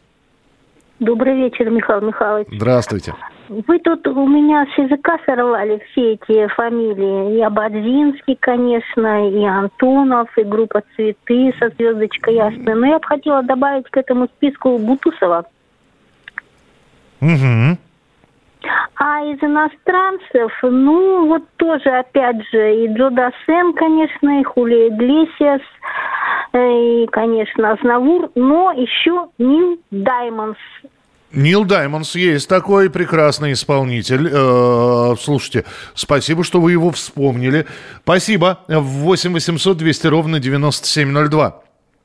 Добрый 1.02 1.36
вечер, 1.36 1.68
Михаил 1.72 2.02
Михайлович. 2.02 2.48
Здравствуйте. 2.52 3.16
Вы 3.50 3.80
тут 3.80 4.08
у 4.08 4.28
меня 4.28 4.68
с 4.68 4.78
языка 4.78 5.18
сорвали 5.26 5.82
все 5.92 6.14
эти 6.14 6.48
фамилии. 6.54 7.38
И 7.38 7.42
Абадзинский, 7.42 8.38
конечно, 8.40 9.30
и 9.30 9.44
Антонов, 9.44 10.30
и 10.38 10.44
группа 10.44 10.84
«Цветы» 10.96 11.54
со 11.58 11.70
звездочкой 11.70 12.36
ясной. 12.36 12.76
Но 12.76 12.86
я 12.86 13.00
бы 13.00 13.06
хотела 13.06 13.42
добавить 13.42 13.90
к 13.90 13.98
этому 13.98 14.28
списку 14.28 14.78
Бутусова. 14.78 15.46
Угу. 17.20 17.78
А 18.96 19.22
из 19.26 19.42
иностранцев, 19.42 20.52
ну, 20.62 21.28
вот 21.28 21.44
тоже, 21.58 21.90
опять 21.90 22.38
же, 22.52 22.84
и 22.84 22.88
Джо 22.94 23.10
Дассен, 23.10 23.74
конечно, 23.74 24.40
и 24.40 24.44
Хулия 24.44 24.90
Иглесиас, 24.90 25.62
э, 26.54 27.04
и, 27.04 27.08
конечно, 27.08 27.72
Азнавур, 27.72 28.30
но 28.36 28.72
еще 28.72 29.30
Нил 29.38 29.80
Даймондс. 29.90 30.60
Нил 31.34 31.64
Даймондс 31.64 32.16
есть 32.16 32.50
такой 32.50 32.90
прекрасный 32.90 33.54
исполнитель. 33.54 34.30
Э, 34.32 35.16
слушайте, 35.20 35.66
спасибо, 35.94 36.44
что 36.44 36.60
вы 36.60 36.74
его 36.74 36.92
вспомнили. 36.92 37.66
Спасибо. 38.04 38.60
8 38.68 39.34
800 39.34 39.78
200 39.78 40.08
ровно 40.08 40.40
9702. 40.40 41.62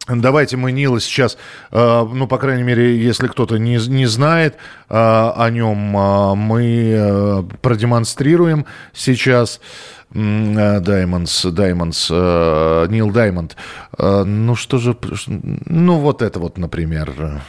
Давайте 0.09 0.57
мы 0.57 0.71
Нила 0.71 1.01
сейчас, 1.01 1.37
э, 1.73 2.07
ну, 2.13 2.29
по 2.29 2.39
крайней 2.39 2.63
мере, 2.63 2.97
если 2.97 3.27
кто-то 3.27 3.57
не, 3.57 3.77
не 3.89 4.07
знает 4.07 4.55
э, 4.55 4.59
о 4.89 5.51
нем, 5.51 5.97
э, 5.97 6.35
мы 6.37 7.45
продемонстрируем 7.61 8.67
сейчас. 8.93 9.61
Даймондс, 10.09 11.47
Даймондс, 11.47 12.11
Нил 12.11 13.11
Даймонд. 13.11 13.57
Ну, 13.99 14.55
что 14.55 14.79
же, 14.79 14.97
ну, 15.27 15.99
вот 15.99 16.23
это 16.23 16.39
вот, 16.39 16.59
например. 16.59 17.43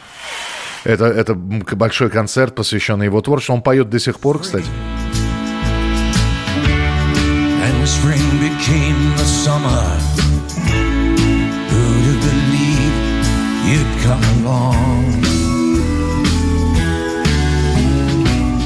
Это, 0.84 1.06
это 1.06 1.36
большой 1.36 2.10
концерт, 2.10 2.56
посвященный 2.56 3.06
его 3.06 3.22
творчеству. 3.22 3.54
Он 3.54 3.62
поет 3.62 3.90
до 3.90 4.00
сих 4.00 4.20
пор, 4.20 4.40
кстати. 4.40 4.66
And 7.64 7.86
spring 7.86 8.24
became 8.42 9.16
the 9.18 9.24
summer. 9.24 10.37
You'd 13.68 14.00
come 14.02 14.24
along? 14.40 15.04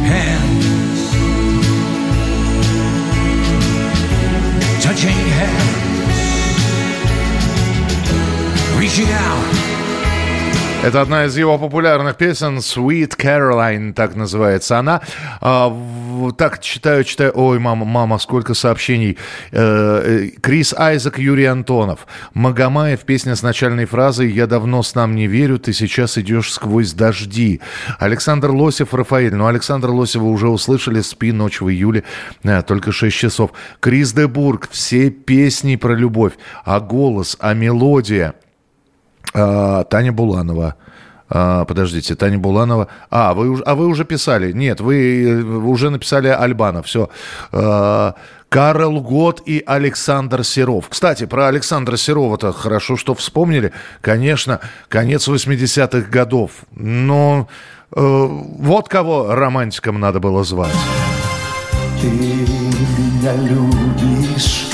Hands 0.06 1.02
touching 4.84 5.20
hands, 5.40 6.18
reaching 8.78 9.10
out. 9.10 9.61
Это 10.84 11.00
одна 11.02 11.26
из 11.26 11.38
его 11.38 11.60
популярных 11.60 12.17
песен 12.17 12.58
«Sweet 12.58 13.15
Caroline», 13.15 13.94
так 13.94 14.15
называется 14.15 14.80
она. 14.80 15.02
А, 15.39 15.72
так 16.36 16.60
читаю, 16.60 17.04
читаю. 17.04 17.32
Ой, 17.36 17.60
мама, 17.60 17.86
мама, 17.86 18.17
сколько 18.17 18.56
сообщений. 18.56 19.15
Э, 19.52 20.02
э, 20.04 20.28
Крис 20.41 20.74
Айзек, 20.76 21.20
Юрий 21.20 21.46
Антонов. 21.46 22.08
Магомаев, 22.34 23.02
песня 23.02 23.36
с 23.36 23.44
начальной 23.44 23.86
фразой 23.86 24.32
«Я 24.32 24.48
давно 24.48 24.82
с 24.82 24.96
нам 24.96 25.15
не 25.15 25.28
верю, 25.28 25.60
ты 25.60 25.72
сейчас 25.72 26.17
идешь 26.17 26.52
сквозь 26.52 26.94
дожди». 26.94 27.62
Александр 28.00 28.50
Лосев, 28.50 28.96
Рафаэль. 28.96 29.36
Ну, 29.36 29.46
Александр 29.46 29.91
Лосева 29.91 30.26
уже 30.26 30.50
услышали 30.50 31.02
«Спи, 31.02 31.32
ночь 31.32 31.62
в 31.62 31.70
июле», 31.70 32.06
э, 32.44 32.63
только 32.63 32.91
6 32.91 33.15
часов. 33.15 33.52
Крис 33.80 34.13
Дебург, 34.13 34.67
все 34.72 35.12
песни 35.12 35.76
про 35.76 35.94
любовь. 35.94 36.34
А 36.65 36.80
голос, 36.80 37.38
а 37.39 37.54
мелодия– 37.54 38.34
Таня 39.34 40.12
Буланова. 40.12 40.76
А, 41.34 41.64
подождите, 41.64 42.16
Таня 42.16 42.38
Буланова. 42.38 42.88
А, 43.10 43.34
вы, 43.34 43.62
а 43.66 43.76
вы 43.76 43.88
уже 43.88 44.04
писали. 44.04 44.52
Нет, 44.52 44.82
вы 44.82 45.24
э, 45.24 45.42
уже 45.42 45.90
написали 45.90 46.28
Альбана. 46.28 46.84
Все. 46.84 47.10
А, 47.54 48.16
Карл 48.50 49.00
Гот 49.00 49.42
и 49.46 49.64
Александр 49.66 50.44
Серов. 50.44 50.90
Кстати, 50.90 51.26
про 51.26 51.48
Александра 51.48 51.96
Серова-то 51.96 52.52
хорошо, 52.52 52.98
что 52.98 53.16
вспомнили. 53.16 53.72
Конечно, 54.02 54.60
конец 54.90 55.30
80-х 55.30 56.10
годов. 56.10 56.52
Но 56.76 57.48
э, 57.96 58.00
вот 58.02 58.90
кого 58.90 59.34
романтиком 59.34 60.02
надо 60.02 60.20
было 60.20 60.44
звать. 60.44 60.76
Ты 62.02 62.08
меня 62.10 63.36
любишь 63.38 64.68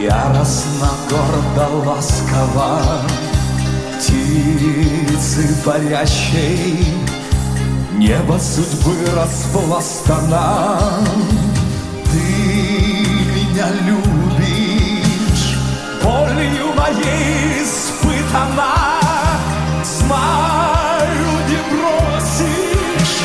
Яростно, 0.00 0.88
гордо, 1.10 1.68
ласково 1.86 2.80
Птицы 4.00 5.46
парящей 5.62 6.86
Небо 7.98 8.38
судьбы 8.38 8.96
распластана 9.14 10.80
Ты 12.10 12.16
меня 12.16 13.66
любишь 13.84 15.58
Болью 16.02 16.72
моей 16.74 17.62
испытана. 17.62 18.72
Знаю, 19.84 21.28
не 21.46 21.58
бросишь 21.68 23.18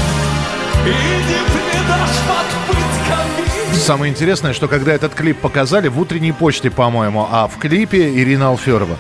И 0.86 0.90
не 0.90 1.40
предашь 1.54 2.20
под 2.28 2.50
пытками. 2.68 3.80
Самое 3.80 4.12
интересное, 4.12 4.52
что 4.52 4.68
когда 4.68 4.92
этот 4.92 5.14
клип 5.14 5.40
показали 5.40 5.88
в 5.88 5.98
утренней 5.98 6.34
почте, 6.34 6.70
по-моему, 6.70 7.26
а 7.32 7.48
в 7.48 7.58
клипе 7.60 8.14
Ирина 8.14 8.50
Алферова. 8.50 8.98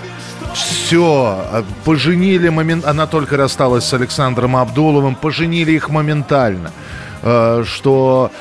Все, 0.55 1.63
поженили 1.83 2.49
момент, 2.49 2.85
она 2.85 3.07
только 3.07 3.37
рассталась 3.37 3.83
с 3.85 3.93
Александром 3.93 4.55
Абдуловым, 4.55 5.15
поженили 5.15 5.71
их 5.73 5.89
моментально. 5.89 6.71
Э, 7.23 7.63
Что 7.65 8.31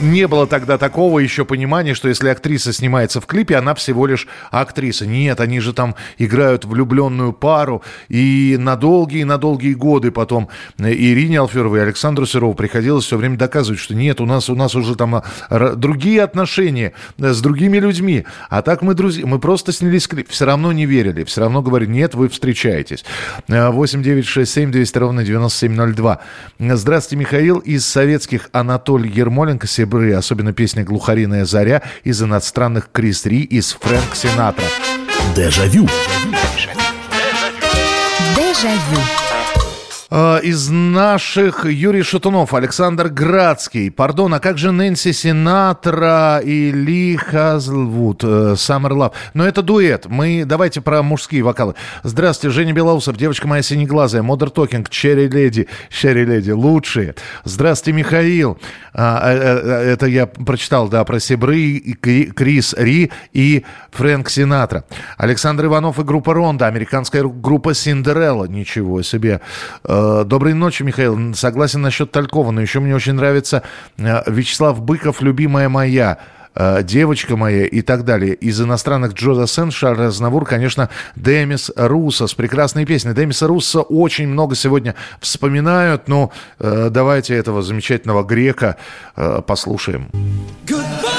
не 0.00 0.26
было 0.26 0.46
тогда 0.46 0.78
такого 0.78 1.18
еще 1.18 1.44
понимания, 1.44 1.94
что 1.94 2.08
если 2.08 2.28
актриса 2.28 2.72
снимается 2.72 3.20
в 3.20 3.26
клипе, 3.26 3.56
она 3.56 3.74
всего 3.74 4.06
лишь 4.06 4.26
актриса. 4.50 5.06
Нет, 5.06 5.40
они 5.40 5.60
же 5.60 5.72
там 5.72 5.94
играют 6.18 6.64
влюбленную 6.64 7.32
пару. 7.32 7.82
И 8.08 8.56
на 8.58 8.76
долгие, 8.76 9.24
на 9.24 9.38
долгие 9.38 9.74
годы 9.74 10.10
потом 10.10 10.48
Ирине 10.78 11.40
Алферовой 11.40 11.80
и 11.80 11.82
Александру 11.82 12.26
Серову 12.26 12.54
приходилось 12.54 13.04
все 13.04 13.16
время 13.16 13.36
доказывать, 13.36 13.80
что 13.80 13.94
нет, 13.94 14.20
у 14.20 14.26
нас, 14.26 14.50
у 14.50 14.54
нас 14.54 14.74
уже 14.74 14.94
там 14.94 15.22
а, 15.48 15.74
другие 15.74 16.22
отношения 16.22 16.92
э, 17.18 17.32
с 17.32 17.40
другими 17.40 17.78
людьми. 17.78 18.24
А 18.50 18.62
так 18.62 18.82
мы 18.82 18.94
друзья, 18.94 19.26
мы 19.26 19.38
просто 19.38 19.72
снялись 19.72 20.06
клип. 20.06 20.28
Все 20.28 20.44
равно 20.44 20.72
не 20.72 20.86
верили, 20.86 21.24
все 21.24 21.40
равно 21.40 21.62
говорили, 21.62 21.90
нет, 21.90 22.14
вы 22.14 22.28
встречаетесь. 22.28 23.04
Э, 23.48 23.70
8 23.70 24.02
9 24.02 24.26
6 24.26 24.52
7 24.52 24.70
200 24.70 24.98
ровно 24.98 25.24
9702. 25.24 26.20
Здравствуйте, 26.58 27.16
Михаил. 27.20 27.58
Из 27.58 27.86
советских 27.86 28.50
Анатолий 28.52 28.97
Ермоленко, 29.06 29.66
Себры, 29.66 30.12
особенно 30.14 30.52
песня 30.52 30.84
«Глухариная 30.84 31.44
заря», 31.44 31.82
из 32.04 32.22
иностранных 32.22 32.90
Крис 32.92 33.24
Ри, 33.26 33.42
из 33.42 33.72
Фрэнк 33.80 34.14
Синатра. 34.14 34.64
Дежавю. 35.34 35.88
Дежавю. 38.36 38.98
Э, 38.98 39.37
Из 40.10 40.70
наших 40.70 41.66
Юрий 41.66 42.02
Шатунов, 42.02 42.54
Александр 42.54 43.08
Градский. 43.08 43.90
Пардон, 43.90 44.32
а 44.32 44.40
как 44.40 44.56
же 44.56 44.72
Нэнси 44.72 45.12
Синатра 45.12 46.40
и 46.42 46.72
Ли 46.72 47.14
Хазлвуд, 47.18 48.24
э, 48.24 48.54
Summer 48.54 48.92
Love? 48.92 49.12
Но 49.34 49.46
это 49.46 49.60
дуэт. 49.60 50.06
Мы 50.06 50.44
давайте 50.46 50.80
про 50.80 51.02
мужские 51.02 51.42
вокалы. 51.42 51.74
Здравствуйте, 52.04 52.54
Женя 52.54 52.72
Белоусов, 52.72 53.18
девочка 53.18 53.46
моя 53.46 53.60
синеглазая, 53.60 54.22
Modern 54.22 54.48
Talking, 54.48 54.88
Cherry 54.88 55.28
Lady, 55.28 55.68
Cherry 55.90 56.24
Lady, 56.24 56.52
лучшие. 56.52 57.14
Здравствуйте, 57.44 57.98
Михаил. 57.98 58.58
А, 58.94 59.30
э, 59.30 59.60
э, 59.62 59.92
Это 59.92 60.06
я 60.06 60.26
прочитал, 60.26 60.88
да, 60.88 61.04
про 61.04 61.20
Сябры, 61.20 61.82
Крис 62.34 62.74
Ри 62.78 63.12
и 63.34 63.62
Фрэнк 63.90 64.30
Синатра. 64.30 64.84
Александр 65.18 65.66
Иванов 65.66 65.98
и 65.98 66.02
группа 66.02 66.32
Рондо, 66.32 66.66
американская 66.66 67.22
группа 67.24 67.74
Cinderella. 67.74 68.46
Ничего 68.46 69.02
себе. 69.02 69.42
Э, 69.98 70.24
Доброй 70.24 70.54
ночи, 70.54 70.82
Михаил. 70.82 71.34
Согласен 71.34 71.82
насчет 71.82 72.12
Талькова, 72.12 72.50
но 72.50 72.60
еще 72.60 72.80
мне 72.80 72.94
очень 72.94 73.14
нравится 73.14 73.62
э, 73.96 74.22
Вячеслав 74.30 74.80
Быков, 74.80 75.20
любимая 75.22 75.68
моя 75.68 76.18
э, 76.54 76.82
девочка 76.84 77.36
моя 77.36 77.66
и 77.66 77.82
так 77.82 78.04
далее. 78.04 78.34
Из 78.34 78.60
иностранных 78.60 79.14
Джо 79.14 79.46
Дассен, 79.46 79.70
Шарль 79.70 80.06
Азнавур, 80.06 80.44
конечно, 80.44 80.88
Демис 81.16 81.72
Руссо 81.74 82.26
с 82.28 82.34
прекрасной 82.34 82.86
песней. 82.86 83.12
Демиса 83.12 83.48
Руссо 83.48 83.80
очень 83.80 84.28
много 84.28 84.54
сегодня 84.54 84.94
вспоминают, 85.20 86.06
но 86.06 86.30
э, 86.60 86.88
давайте 86.90 87.34
этого 87.34 87.62
замечательного 87.62 88.22
грека 88.22 88.76
э, 89.16 89.42
послушаем. 89.44 90.10
As 90.68 91.17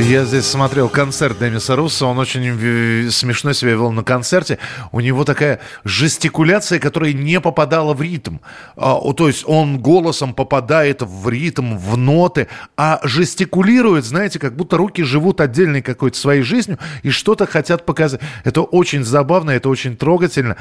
Я 0.00 0.24
здесь 0.24 0.46
смотрел 0.46 0.88
концерт 0.88 1.38
Демиса 1.38 1.76
Руссо, 1.76 2.06
он 2.06 2.18
очень 2.18 2.58
э, 2.58 3.10
смешно 3.10 3.52
себя 3.52 3.72
вел 3.72 3.92
на 3.92 4.02
концерте. 4.02 4.58
У 4.92 5.00
него 5.00 5.24
такая 5.24 5.60
жестикуляция, 5.84 6.78
которая 6.78 7.12
не 7.12 7.38
попадала 7.38 7.92
в 7.92 8.00
ритм. 8.00 8.38
А, 8.76 8.98
то 9.12 9.28
есть 9.28 9.44
он 9.46 9.78
голосом 9.78 10.32
попадает 10.32 11.02
в 11.02 11.28
ритм, 11.28 11.76
в 11.76 11.98
ноты, 11.98 12.48
а 12.78 13.00
жестикулирует, 13.04 14.06
знаете, 14.06 14.38
как 14.38 14.56
будто 14.56 14.78
руки 14.78 15.02
живут 15.02 15.40
отдельной 15.42 15.82
какой-то 15.82 16.16
своей 16.16 16.42
жизнью 16.42 16.78
и 17.02 17.10
что-то 17.10 17.46
хотят 17.46 17.84
показать. 17.84 18.20
Это 18.44 18.62
очень 18.62 19.04
забавно, 19.04 19.50
это 19.50 19.68
очень 19.68 19.96
трогательно. 19.96 20.56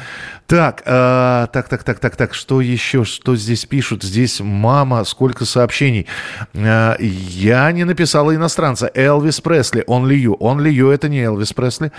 Так, 0.47 0.83
э, 0.85 1.47
так, 1.53 1.69
так, 1.69 1.83
так, 1.83 1.99
так, 1.99 2.15
так, 2.17 2.33
что 2.33 2.59
еще, 2.59 3.05
что 3.05 3.37
здесь 3.37 3.65
пишут? 3.65 4.03
Здесь 4.03 4.41
мама, 4.41 5.05
сколько 5.05 5.45
сообщений. 5.45 6.07
Э, 6.53 6.97
я 6.99 7.71
не 7.71 7.85
написала 7.85 8.35
иностранца. 8.35 8.91
Элвис 8.93 9.28
Пресли, 9.37 9.83
Only 9.87 10.17
You. 10.17 10.37
Only 10.39 10.71
You 10.71 10.91
это 10.91 11.09
не 11.09 11.21
Элвис 11.21 11.53
Пресли. 11.53 11.91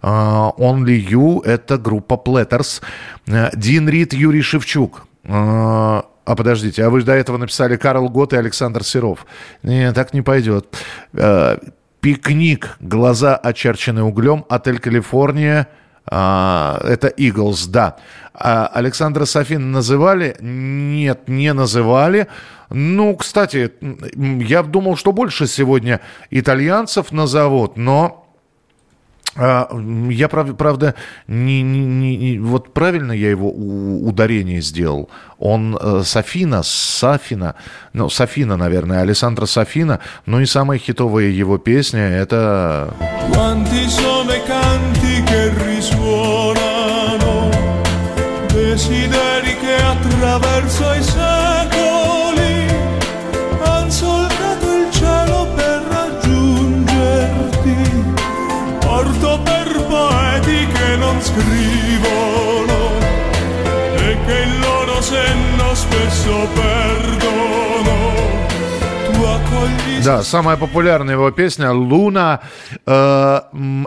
А, 0.00 0.52
Only 0.58 1.06
You 1.06 1.44
это 1.44 1.76
группа 1.76 2.14
Platters. 2.14 2.80
Э, 3.26 3.50
Дин 3.54 3.88
Рид, 3.88 4.14
Юрий 4.14 4.42
Шевчук. 4.42 5.06
А 5.24 6.04
а 6.28 6.36
подождите, 6.36 6.84
а 6.84 6.90
вы 6.90 7.02
до 7.02 7.12
этого 7.12 7.38
написали 7.38 7.76
Карл 7.76 8.10
Гот 8.10 8.34
и 8.34 8.36
Александр 8.36 8.84
Серов. 8.84 9.24
Не, 9.62 9.92
так 9.92 10.12
не 10.12 10.20
пойдет. 10.20 10.66
Э, 11.14 11.56
Пикник. 12.00 12.76
Глаза 12.80 13.34
очерчены 13.34 14.02
углем. 14.02 14.44
Отель 14.50 14.78
Калифорния. 14.78 15.68
А, 16.06 16.80
это 16.84 17.08
Eagles, 17.08 17.68
да. 17.68 17.96
А 18.34 18.66
Александра 18.66 19.24
Софин 19.24 19.72
называли? 19.72 20.36
Нет, 20.40 21.28
не 21.28 21.52
называли. 21.52 22.28
Ну, 22.70 23.16
кстати, 23.16 23.72
я 24.44 24.62
думал, 24.62 24.96
что 24.96 25.12
больше 25.12 25.46
сегодня 25.46 26.00
итальянцев 26.30 27.12
назовут, 27.12 27.76
но 27.76 28.26
а, 29.36 29.68
я, 30.10 30.28
прав- 30.28 30.56
правда, 30.56 30.94
не, 31.28 31.62
не- 31.62 32.16
не- 32.16 32.38
вот 32.38 32.72
правильно 32.74 33.12
я 33.12 33.30
его 33.30 33.50
ударение 33.50 34.60
сделал. 34.60 35.08
Он 35.38 35.78
э, 35.80 36.02
Софина, 36.04 36.62
Сафина, 36.64 37.54
ну, 37.92 38.08
Софина, 38.10 38.56
наверное, 38.56 39.00
Александра 39.02 39.46
Софина. 39.46 40.00
Ну 40.26 40.40
и 40.40 40.46
самая 40.46 40.78
хитовая 40.78 41.26
его 41.26 41.56
песня 41.58 42.00
это... 42.08 42.92
Да, 70.08 70.22
самая 70.22 70.56
популярная 70.56 71.16
его 71.16 71.30
песня 71.30 71.70
«Луна». 71.70 72.40
Э, 72.86 73.40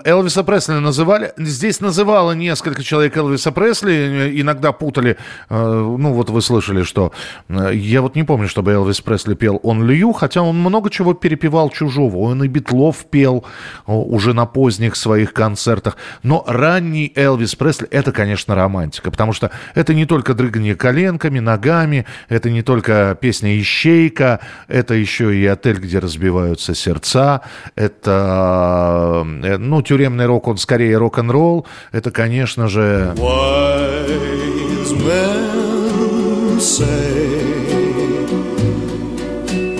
Элвиса 0.03 0.43
Пресли 0.43 0.73
называли... 0.73 1.33
Здесь 1.35 1.81
называло 1.81 2.33
несколько 2.33 2.83
человек 2.83 3.17
Элвиса 3.17 3.51
Пресли. 3.51 3.91
э, 3.91 4.39
Иногда 4.39 4.71
путали... 4.71 5.17
э, 5.49 5.95
ну, 5.97 6.13
вот 6.13 6.29
вы 6.29 6.43
слышали, 6.43 6.83
что... 6.83 7.11
Я 7.49 8.03
вот 8.03 8.13
не 8.13 8.21
помню, 8.21 8.47
чтобы 8.47 8.71
Элвис 8.71 9.01
Пресли 9.01 9.33
пел 9.33 9.59
«Он 9.63 9.83
Лью», 9.83 10.11
хотя 10.11 10.43
он 10.43 10.59
много 10.59 10.91
чего 10.91 11.15
перепевал 11.15 11.71
чужого. 11.71 12.17
Он 12.17 12.43
и 12.43 12.47
Битлов 12.47 12.97
пел 13.09 13.43
уже 13.87 14.35
на 14.35 14.45
поздних 14.45 14.97
своих 14.97 15.33
концертах. 15.33 15.97
Но 16.21 16.43
ранний 16.45 17.11
Элвис 17.15 17.55
Пресли– 17.55 17.87
это, 17.89 18.11
конечно, 18.11 18.53
романтика, 18.53 19.09
потому 19.09 19.33
что 19.33 19.49
это 19.73 19.95
не 19.95 20.05
только 20.05 20.35
дрыгание 20.35 20.75
коленками, 20.75 21.39
ногами, 21.39 22.05
это 22.29 22.51
не 22.51 22.61
только 22.61 23.17
песня 23.19 23.59
«Ищейка», 23.59 24.39
это 24.67 24.93
еще 24.93 25.35
и 25.35 25.43
отель, 25.47 25.79
где 25.79 25.99
разбиваются 26.11 26.75
сердца, 26.75 27.41
это, 27.75 29.25
э, 29.43 29.57
ну, 29.57 29.81
тюремный 29.81 30.25
рок, 30.25 30.47
он 30.47 30.57
скорее 30.57 30.97
рок-н-ролл, 30.97 31.65
это, 31.91 32.11
конечно 32.11 32.67
же... 32.67 33.13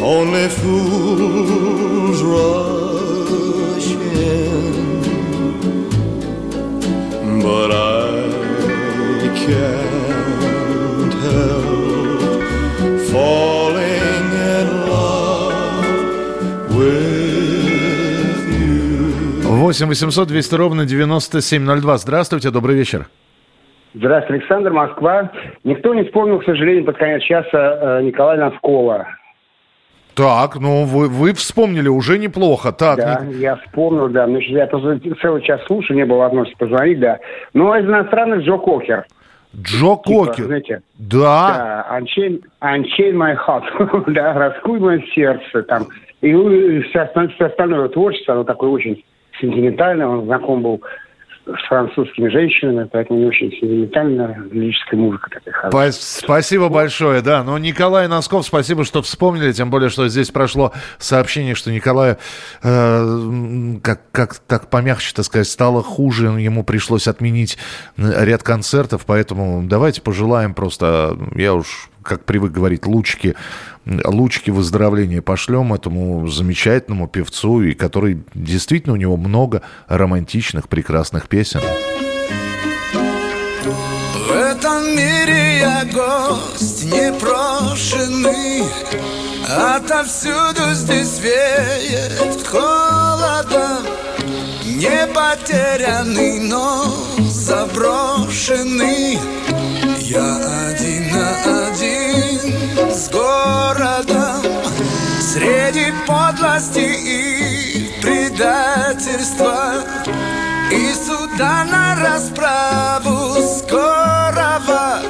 Only 0.01 0.49
fools 0.49 1.50
8 19.61 19.85
800 19.89 20.27
200 20.27 20.55
ровно 20.55 20.85
9702. 20.85 21.97
Здравствуйте, 21.97 22.49
добрый 22.49 22.75
вечер. 22.75 23.05
Здравствуйте, 23.93 24.41
Александр, 24.43 24.71
Москва. 24.71 25.31
Никто 25.63 25.93
не 25.93 26.03
вспомнил, 26.03 26.39
к 26.39 26.45
сожалению, 26.45 26.83
под 26.83 26.97
конец 26.97 27.21
часа 27.21 27.99
э, 27.99 28.01
Николая 28.01 28.39
Носкова. 28.39 29.07
Так, 30.15 30.55
ну 30.59 30.85
вы, 30.85 31.07
вы 31.07 31.33
вспомнили, 31.33 31.87
уже 31.89 32.17
неплохо. 32.17 32.71
Так, 32.71 32.97
да, 32.97 33.21
Ник- 33.23 33.35
я 33.37 33.55
вспомнил, 33.57 34.09
да. 34.09 34.25
Ну, 34.25 34.39
я 34.39 34.65
просто 34.65 34.99
целый 35.21 35.43
час 35.43 35.61
слушаю, 35.67 35.95
не 35.95 36.05
было 36.05 36.17
возможности 36.17 36.57
позвонить, 36.57 36.99
да. 36.99 37.19
Ну, 37.53 37.71
а 37.71 37.79
из 37.79 37.85
иностранных 37.85 38.41
Джо 38.43 38.57
Кокер. 38.57 39.05
Джо 39.55 39.95
Типа, 39.97 40.25
Кокер. 40.25 40.45
знаете, 40.45 40.81
Да. 40.97 41.85
да, 41.87 41.99
Unchain, 41.99 42.41
Unchain 42.63 43.13
My 43.13 43.35
Heart, 43.37 44.05
да, 44.11 44.33
раскуй 44.33 44.79
мое 44.79 45.03
сердце, 45.13 45.61
там. 45.63 45.85
И, 46.21 46.33
ну, 46.33 46.49
и 46.49 46.81
все, 46.81 47.01
остальное, 47.01 47.35
все 47.35 47.45
остальное 47.45 47.87
творчество, 47.89 48.33
оно 48.33 48.43
такое 48.43 48.71
очень 48.71 49.03
сентиментальное, 49.41 50.07
он 50.07 50.25
знаком 50.25 50.61
был 50.63 50.81
с 51.43 51.67
французскими 51.67 52.29
женщинами, 52.29 52.87
поэтому 52.89 53.19
не 53.19 53.25
очень 53.25 53.49
сентиментальная 53.51 54.39
лирическая 54.51 54.97
музыка 54.99 55.27
такая 55.31 55.53
хорошая. 55.53 55.89
Спа- 55.91 56.19
Спасибо 56.23 56.69
большое, 56.69 57.21
да. 57.23 57.43
Но 57.43 57.57
Николай 57.57 58.07
Носков, 58.07 58.45
спасибо, 58.45 58.85
что 58.85 59.01
вспомнили, 59.01 59.51
тем 59.51 59.71
более, 59.71 59.89
что 59.89 60.07
здесь 60.07 60.29
прошло 60.29 60.71
сообщение, 60.99 61.55
что 61.55 61.71
Николаю, 61.71 62.17
э, 62.63 63.77
как, 63.83 64.01
как 64.11 64.35
так 64.35 64.69
помягче, 64.69 65.13
так 65.15 65.25
сказать, 65.25 65.47
стало 65.47 65.81
хуже, 65.81 66.27
ему 66.27 66.63
пришлось 66.63 67.07
отменить 67.07 67.57
м, 67.97 68.11
ряд 68.23 68.43
концертов, 68.43 69.05
поэтому 69.07 69.63
давайте 69.67 70.01
пожелаем 70.01 70.53
просто, 70.53 71.17
я 71.35 71.55
уж 71.55 71.89
как 72.03 72.25
привык 72.25 72.51
говорить, 72.51 72.85
лучики, 72.87 73.35
лучики 73.85 74.49
выздоровления 74.49 75.21
пошлем 75.21 75.73
этому 75.73 76.27
замечательному 76.27 77.07
певцу, 77.07 77.61
и 77.63 77.73
который 77.73 78.23
действительно 78.33 78.93
у 78.93 78.97
него 78.97 79.17
много 79.17 79.61
романтичных, 79.87 80.67
прекрасных 80.69 81.27
песен. 81.27 81.61
В 82.93 84.31
этом 84.31 84.85
мире 84.95 85.59
я 85.59 85.85
гость 85.85 86.85
непрошенный. 86.85 88.63
Отовсюду 89.47 90.73
здесь 90.73 91.19
веет 91.19 92.47
холодом. 92.47 93.85
Не 94.63 95.07
потерянный, 95.07 96.39
но 96.39 96.85
заброшенный. 97.29 99.19
Я 99.99 100.69
один 100.69 101.11
на 101.11 101.67
один 101.67 102.00
с 103.01 103.09
городом 103.09 104.45
Среди 105.19 105.91
подлости 106.05 106.79
и 106.79 107.89
предательства 107.99 109.83
И 110.71 110.93
суда 110.93 111.65
на 111.65 111.95
расправу 111.95 113.41
скорого 113.57 115.01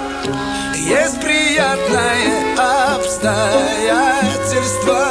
Есть 0.76 1.20
приятное 1.20 2.56
обстоятельство 2.96 5.08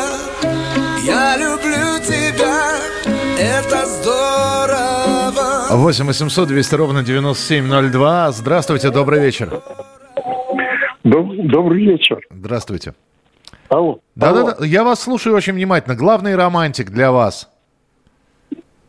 Я 1.05 1.37
люблю 1.37 1.99
тебя, 1.99 2.79
это 3.39 3.87
здорово 3.87 5.67
8 5.71 6.07
800 6.07 6.49
200 6.49 6.75
ровно 6.75 7.03
9702. 7.03 8.33
Здравствуйте, 8.33 8.91
добрый 8.91 9.21
вечер. 9.21 9.61
Добрый 11.05 11.85
вечер. 11.85 12.21
Здравствуйте. 12.31 12.95
Алло. 13.69 14.01
Да-да-да, 14.17 14.65
я 14.67 14.85
вас 14.85 15.01
слушаю 15.03 15.35
очень 15.37 15.55
внимательно. 15.55 15.95
Главный 15.97 16.35
романтик 16.37 16.91
для 16.91 17.13
вас. 17.13 17.51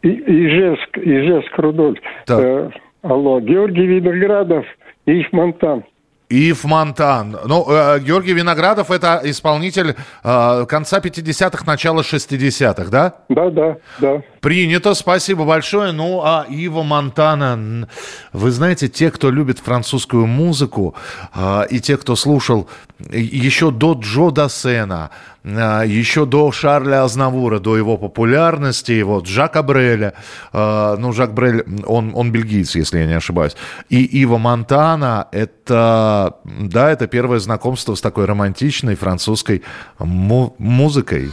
И- 0.02 0.10
Ижевск, 0.10 0.98
Ижевск, 0.98 1.58
Рудольф. 1.58 2.00
Э, 2.28 2.70
алло, 3.04 3.40
Георгий 3.40 3.86
Виноградов 3.86 4.66
и 5.06 5.20
их 5.20 5.32
Монтан. 5.32 5.84
Ив 6.32 6.64
Монтан. 6.64 7.38
Ну, 7.46 7.66
э, 7.70 8.00
Георгий 8.00 8.34
Виноградов 8.34 8.90
это 8.90 9.20
исполнитель 9.26 9.96
э, 10.24 10.66
конца 10.68 11.00
50-х, 11.00 11.66
начала 11.66 12.02
60-х, 12.02 12.86
да? 12.90 13.16
Да, 13.30 13.50
да, 13.50 13.78
да. 14.00 14.22
Принято, 14.40 14.94
спасибо 14.94 15.44
большое. 15.46 15.92
Ну, 15.92 16.22
а 16.24 16.46
Ива 16.50 16.84
Монтана, 16.84 17.88
вы 18.34 18.52
знаете, 18.52 18.88
те, 18.88 19.12
кто 19.12 19.30
любит 19.30 19.60
французскую 19.60 20.26
музыку, 20.26 20.96
а, 21.34 21.64
и 21.64 21.80
те, 21.80 21.98
кто 21.98 22.16
слушал 22.16 22.70
и- 23.12 23.20
еще 23.22 23.70
до 23.72 23.94
Джо 23.94 24.32
Дассена, 24.32 24.96
а, 24.96 25.10
еще 25.44 26.26
до 26.26 26.52
Шарля 26.52 27.04
Азнавура, 27.04 27.60
до 27.60 27.76
его 27.78 27.98
популярности, 27.98 29.02
вот 29.02 29.28
Жака 29.28 29.64
Бреля, 29.64 30.14
а, 30.54 30.96
ну, 30.98 31.12
Жак 31.14 31.34
Брель, 31.34 31.66
он, 31.86 32.12
он 32.14 32.32
бельгиец, 32.32 32.76
если 32.76 33.00
я 33.00 33.08
не 33.08 33.14
ошибаюсь, 33.14 33.56
и 33.90 34.04
Ива 34.04 34.38
Монтана, 34.38 35.28
это, 35.32 36.36
да, 36.44 36.92
это 36.92 37.08
первое 37.08 37.40
знакомство 37.40 37.96
с 37.96 38.02
такой 38.02 38.26
романтичной 38.26 38.96
французской 38.96 39.64
му- 40.00 40.56
музыкой. 40.60 41.32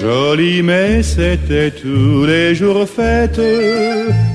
Joli, 0.00 0.62
mais 0.62 1.02
c'était 1.02 1.70
tous 1.70 2.26
les 2.26 2.54
jours 2.54 2.88
fête. 2.88 3.40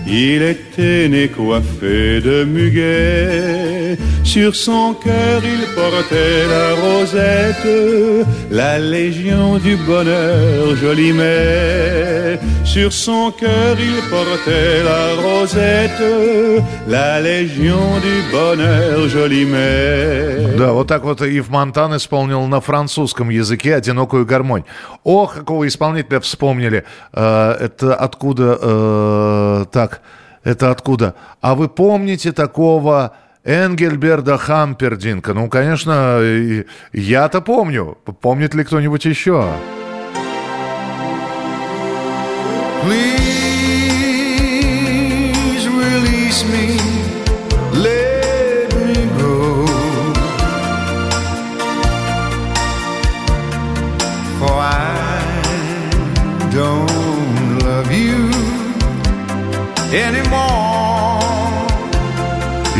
Il 0.08 0.42
était 0.42 1.10
né 1.10 1.28
coiffé 1.28 2.22
de 2.22 2.46
muguet. 2.46 3.98
Sur 4.24 4.56
son 4.56 4.94
cœur, 4.94 5.42
il 5.44 5.64
portait 5.76 6.48
la 6.48 6.68
rosette, 6.76 8.26
la 8.50 8.80
légion 8.80 9.58
du 9.58 9.76
bonheur, 9.76 10.76
joli, 10.76 11.12
mais. 11.12 12.40
Sur 12.64 12.92
son 12.94 13.32
cœur, 13.32 13.76
il 13.80 14.00
portait 14.10 14.84
la 14.84 15.16
rosette, 15.22 16.04
la 16.88 17.20
légion 17.22 18.00
du 18.06 18.16
bonheur, 18.32 19.10
joli, 19.10 19.46
mais. 19.46 20.56
Да, 20.58 20.72
вот 20.72 20.88
так 20.88 21.04
вот 21.04 21.22
Ив 21.22 21.50
Монтан 21.50 21.96
исполнил 21.96 22.46
на 22.48 22.62
французском 22.62 23.30
языке 23.30 23.76
«Одинокую 23.76 24.26
гармонь». 24.26 24.64
Ох, 25.04 25.44
какого 25.53 25.67
исполнителя 25.69 26.19
вспомнили. 26.21 26.85
Э, 27.13 27.53
это 27.61 27.95
откуда... 27.95 28.59
э, 28.61 29.65
так, 29.71 30.01
это 30.45 30.71
откуда? 30.71 31.15
А 31.43 31.55
вы 31.55 31.69
помните 31.69 32.33
такого 32.33 33.13
Энгельберда 33.45 34.39
Хампердинка? 34.39 35.35
Ну, 35.35 35.49
конечно, 35.49 36.21
я-то 36.93 37.41
помню. 37.43 37.99
Помнит 38.21 38.55
ли 38.55 38.65
кто-нибудь 38.65 39.05
еще? 39.05 39.47
Please 42.85 43.22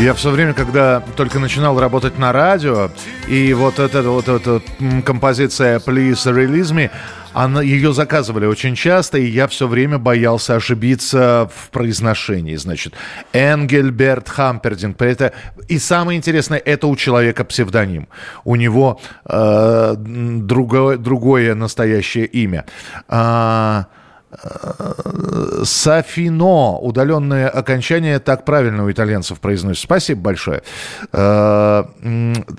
Я 0.03 0.13
все 0.13 0.31
время, 0.31 0.53
когда 0.53 0.99
только 1.15 1.39
начинал 1.39 1.79
работать 1.79 2.17
на 2.17 2.33
радио, 2.33 2.91
и 3.29 3.53
вот 3.53 3.79
эта 3.79 4.01
вот 4.01 4.27
эта 4.27 4.61
композиция 5.05 5.79
«Please 5.79 6.25
Release 6.25 6.73
Me», 6.73 6.91
она, 7.31 7.61
ее 7.61 7.93
заказывали 7.93 8.45
очень 8.45 8.75
часто, 8.75 9.17
и 9.17 9.25
я 9.25 9.47
все 9.47 9.65
время 9.65 9.99
боялся 9.99 10.55
ошибиться 10.55 11.49
в 11.55 11.69
произношении. 11.69 12.57
Значит, 12.57 12.95
Энгельберт 13.31 14.27
Хампердинг. 14.27 15.01
Это, 15.01 15.31
и 15.69 15.79
самое 15.79 16.17
интересное, 16.17 16.59
это 16.59 16.87
у 16.87 16.97
человека 16.97 17.45
псевдоним. 17.45 18.09
У 18.43 18.57
него 18.57 18.99
э, 19.25 19.95
другое, 19.97 20.97
другое 20.97 21.55
настоящее 21.55 22.25
имя. 22.25 22.65
Э, 23.07 23.85
Сафино, 25.63 26.77
удаленное 26.79 27.49
окончание, 27.49 28.19
так 28.19 28.45
правильно 28.45 28.85
у 28.85 28.91
итальянцев 28.91 29.39
произносится. 29.39 29.85
Спасибо 29.85 30.21
большое. 30.21 30.63
Э, 31.11 31.83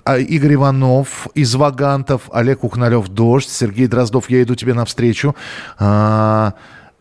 а 0.05 0.18
Игорь 0.18 0.55
Иванов 0.55 1.29
из 1.35 1.55
Вагантов, 1.55 2.22
Олег 2.33 2.64
Ухналев, 2.64 3.09
Дождь, 3.09 3.49
Сергей 3.49 3.87
Дроздов, 3.87 4.31
я 4.31 4.43
иду 4.43 4.55
тебе 4.55 4.75
навстречу. 4.75 5.35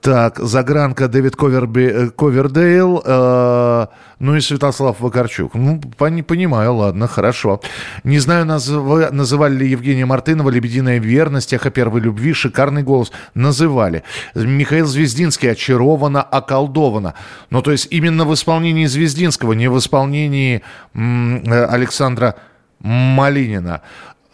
Так, 0.03 0.39
Загранка, 0.39 1.07
Дэвид 1.07 1.35
Коверби, 1.37 1.83
э, 1.83 2.09
Ковердейл, 2.09 3.01
э, 3.05 3.87
ну 4.19 4.35
и 4.35 4.41
Святослав 4.41 4.99
Вакарчук. 4.99 5.55
Ну, 5.55 5.79
пони- 5.97 6.23
понимаю, 6.23 6.73
ладно, 6.75 7.07
хорошо. 7.07 7.61
Не 8.03 8.19
знаю, 8.19 8.45
назва- 8.45 9.11
называли 9.13 9.55
ли 9.55 9.69
Евгения 9.69 10.05
Мартынова 10.05 10.49
«Лебединая 10.49 10.99
верность», 10.99 11.53
«Эхо 11.53 11.69
первой 11.69 12.01
любви», 12.01 12.33
«Шикарный 12.33 12.83
голос». 12.83 13.13
Называли. 13.33 14.03
Михаил 14.35 14.87
Звездинский 14.87 15.49
«Очарована, 15.51 16.21
околдована». 16.21 17.13
Ну, 17.49 17.61
то 17.61 17.71
есть 17.71 17.87
именно 17.89 18.25
в 18.25 18.33
исполнении 18.33 18.87
Звездинского, 18.87 19.53
не 19.53 19.69
в 19.69 19.77
исполнении 19.77 20.63
м, 20.93 21.43
э, 21.45 21.65
Александра 21.65 22.35
Малинина. 22.81 23.79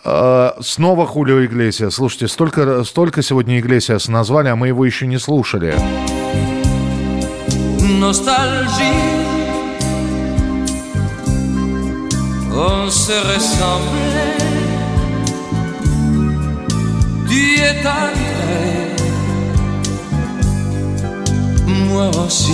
Э, 0.06 0.52
Снова 0.62 1.06
Хулио 1.06 1.46
Иглесия. 1.46 1.90
Слушайте, 1.90 2.28
столько, 2.28 2.84
столько 2.84 3.22
сегодня 3.22 3.60
Иглесиас 3.60 4.08
назвали, 4.08 4.48
а 4.50 4.56
мы 4.56 4.68
его 4.68 4.86
еще 4.86 5.08
не 5.08 5.18
слушали. 5.18 5.76
On 12.52 12.90
se 12.90 13.14
ressemblait. 13.34 14.38
Tu 17.30 17.62
es 17.62 17.84
moi 21.90 22.10
aussi. 22.26 22.54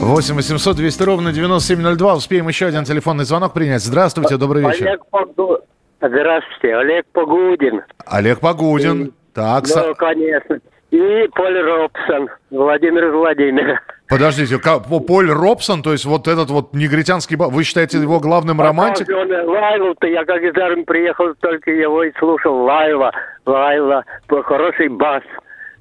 8 0.00 0.34
800 0.34 0.76
200 0.76 1.02
ровно 1.02 1.32
9702. 1.32 2.14
Успеем 2.14 2.48
еще 2.48 2.66
один 2.66 2.84
телефонный 2.84 3.24
звонок 3.24 3.52
принять. 3.52 3.82
Здравствуйте, 3.82 4.36
добрый 4.38 4.62
вечер. 4.64 4.86
Олег 4.88 5.02
Погу- 5.10 5.58
Здравствуйте, 6.00 6.76
Олег 6.76 7.06
Погудин. 7.12 7.82
Олег 8.06 8.40
Погудин. 8.40 9.12
Так, 9.34 9.64
Ну, 9.68 9.74
Са- 9.74 9.94
конечно. 9.94 10.58
И 10.90 11.28
Поль 11.36 11.60
Робсон, 11.60 12.28
Владимир 12.50 13.08
из 13.08 13.12
Владимира. 13.14 13.80
подождите, 14.08 14.58
Поль 15.06 15.30
Робсон, 15.30 15.82
то 15.82 15.92
есть 15.92 16.04
вот 16.04 16.26
этот 16.26 16.50
вот 16.50 16.74
негритянский... 16.74 17.36
Вы 17.36 17.62
считаете 17.62 17.98
его 17.98 18.18
главным 18.18 18.60
романтиком? 18.60 19.14
Он, 19.20 19.30
э, 19.32 19.44
Лайлу-то, 19.44 20.06
я 20.08 20.24
как 20.24 20.42
из 20.42 20.56
армии 20.56 20.82
приехал, 20.82 21.32
только 21.40 21.70
его 21.70 22.02
и 22.02 22.12
слушал. 22.18 22.64
Лайла, 22.64 23.12
Лайла, 23.46 24.04
по- 24.26 24.42
хороший 24.42 24.88
бас. 24.88 25.22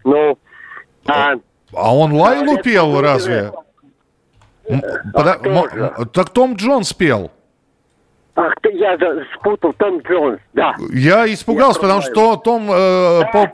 Ну, 0.03 0.38
а, 1.07 1.34
А 1.74 1.95
он 1.95 2.13
Лайлу 2.13 2.57
пел 2.61 3.01
разве? 3.01 3.51
М, 4.67 4.82
пода- 5.13 5.39
мо- 5.43 6.05
Так 6.13 6.30
Том 6.30 6.53
Джонс 6.53 6.93
пел. 6.93 7.32
Ах, 8.39 8.53
ты, 8.61 8.71
я 8.71 8.97
спутал 9.35 9.73
Том 9.73 9.99
Джонс, 9.99 10.39
да. 10.53 10.73
Я 10.93 11.31
испугался, 11.31 11.79
я 11.79 11.81
потому 11.81 12.01
что 12.01 12.37
Том 12.37 12.71
э, 12.71 13.23
Поп, 13.33 13.49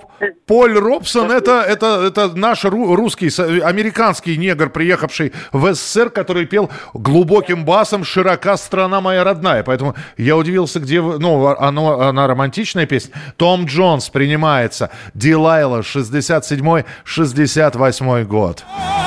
Поль 0.45 0.77
Робсон 0.77 1.31
это, 1.31 1.63
это, 1.67 2.03
это 2.05 2.37
наш 2.37 2.63
ру, 2.65 2.95
русский, 2.95 3.29
американский 3.63 4.37
негр, 4.37 4.69
приехавший 4.69 5.33
в 5.51 5.73
СССР, 5.73 6.11
который 6.11 6.45
пел 6.45 6.69
глубоким 6.93 7.65
басом 7.65 8.03
«Широка 8.03 8.57
страна 8.57 9.01
моя 9.01 9.23
родная». 9.23 9.63
Поэтому 9.63 9.95
я 10.17 10.37
удивился, 10.37 10.79
где... 10.79 11.01
Ну, 11.01 11.47
оно, 11.47 12.01
она 12.01 12.27
романтичная 12.27 12.85
песня. 12.85 13.15
Том 13.37 13.65
Джонс 13.65 14.09
принимается. 14.09 14.91
Дилайла, 15.15 15.79
67-68 15.79 18.23
год. 18.25 18.63
As 18.77 19.04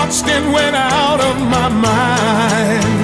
Watched 0.00 0.24
and 0.28 0.50
went 0.54 0.74
out 0.74 1.20
of 1.20 1.36
my 1.46 1.68
mind. 1.68 2.99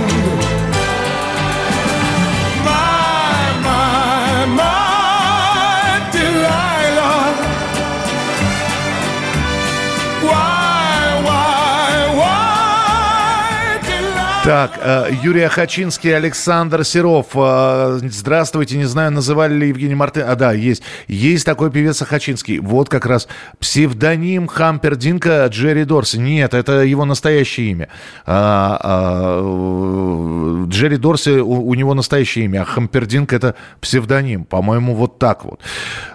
Так, 14.46 14.78
э, 14.80 15.10
Юрий 15.24 15.42
Ахачинский, 15.42 16.16
Александр 16.16 16.84
Серов. 16.84 17.26
Э, 17.34 17.98
здравствуйте, 18.00 18.76
не 18.76 18.84
знаю, 18.84 19.10
называли 19.10 19.54
ли 19.54 19.68
Евгений 19.70 19.96
Мартын. 19.96 20.22
А, 20.28 20.36
да, 20.36 20.52
есть. 20.52 20.84
Есть 21.08 21.44
такой 21.44 21.72
певец 21.72 22.00
Ахачинский. 22.00 22.60
Вот 22.60 22.88
как 22.88 23.06
раз 23.06 23.26
псевдоним 23.58 24.46
Хампердинка 24.46 25.44
Джерри 25.48 25.82
Дорси. 25.82 26.18
Нет, 26.18 26.54
это 26.54 26.84
его 26.84 27.04
настоящее 27.04 27.72
имя. 27.72 27.88
А, 28.24 28.78
а, 28.80 30.66
Джерри 30.68 30.96
Дорси, 30.96 31.40
у, 31.40 31.66
у 31.66 31.74
него 31.74 31.94
настоящее 31.94 32.44
имя, 32.44 32.62
а 32.62 32.64
Хампердинка 32.66 33.34
это 33.34 33.56
псевдоним. 33.80 34.44
По-моему, 34.44 34.94
вот 34.94 35.18
так 35.18 35.44
вот. 35.44 35.60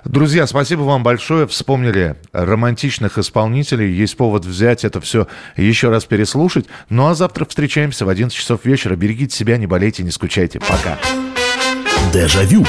Друзья, 0.05 0.47
спасибо 0.47 0.84
вам 0.84 1.03
большое. 1.03 1.47
Вспомнили 1.47 2.15
романтичных 2.32 3.17
исполнителей. 3.17 3.91
Есть 3.91 4.15
повод 4.15 4.45
взять 4.45 4.86
это 4.86 5.01
все 5.01 5.27
еще 5.57 5.89
раз 5.89 6.05
переслушать. 6.05 6.67
Ну 6.88 7.07
а 7.07 7.13
завтра 7.13 7.43
встречаемся 7.43 8.05
в 8.05 8.09
11 8.09 8.20
11 8.22 8.38
часов 8.38 8.65
вечера. 8.65 8.95
Берегите 8.95 9.36
себя, 9.36 9.57
не 9.57 9.65
болейте, 9.65 10.03
не 10.03 10.11
скучайте. 10.11 10.59
Пока. 10.59 10.99
Дежавю. 12.13 12.65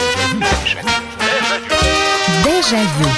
Дежавю. 2.44 3.11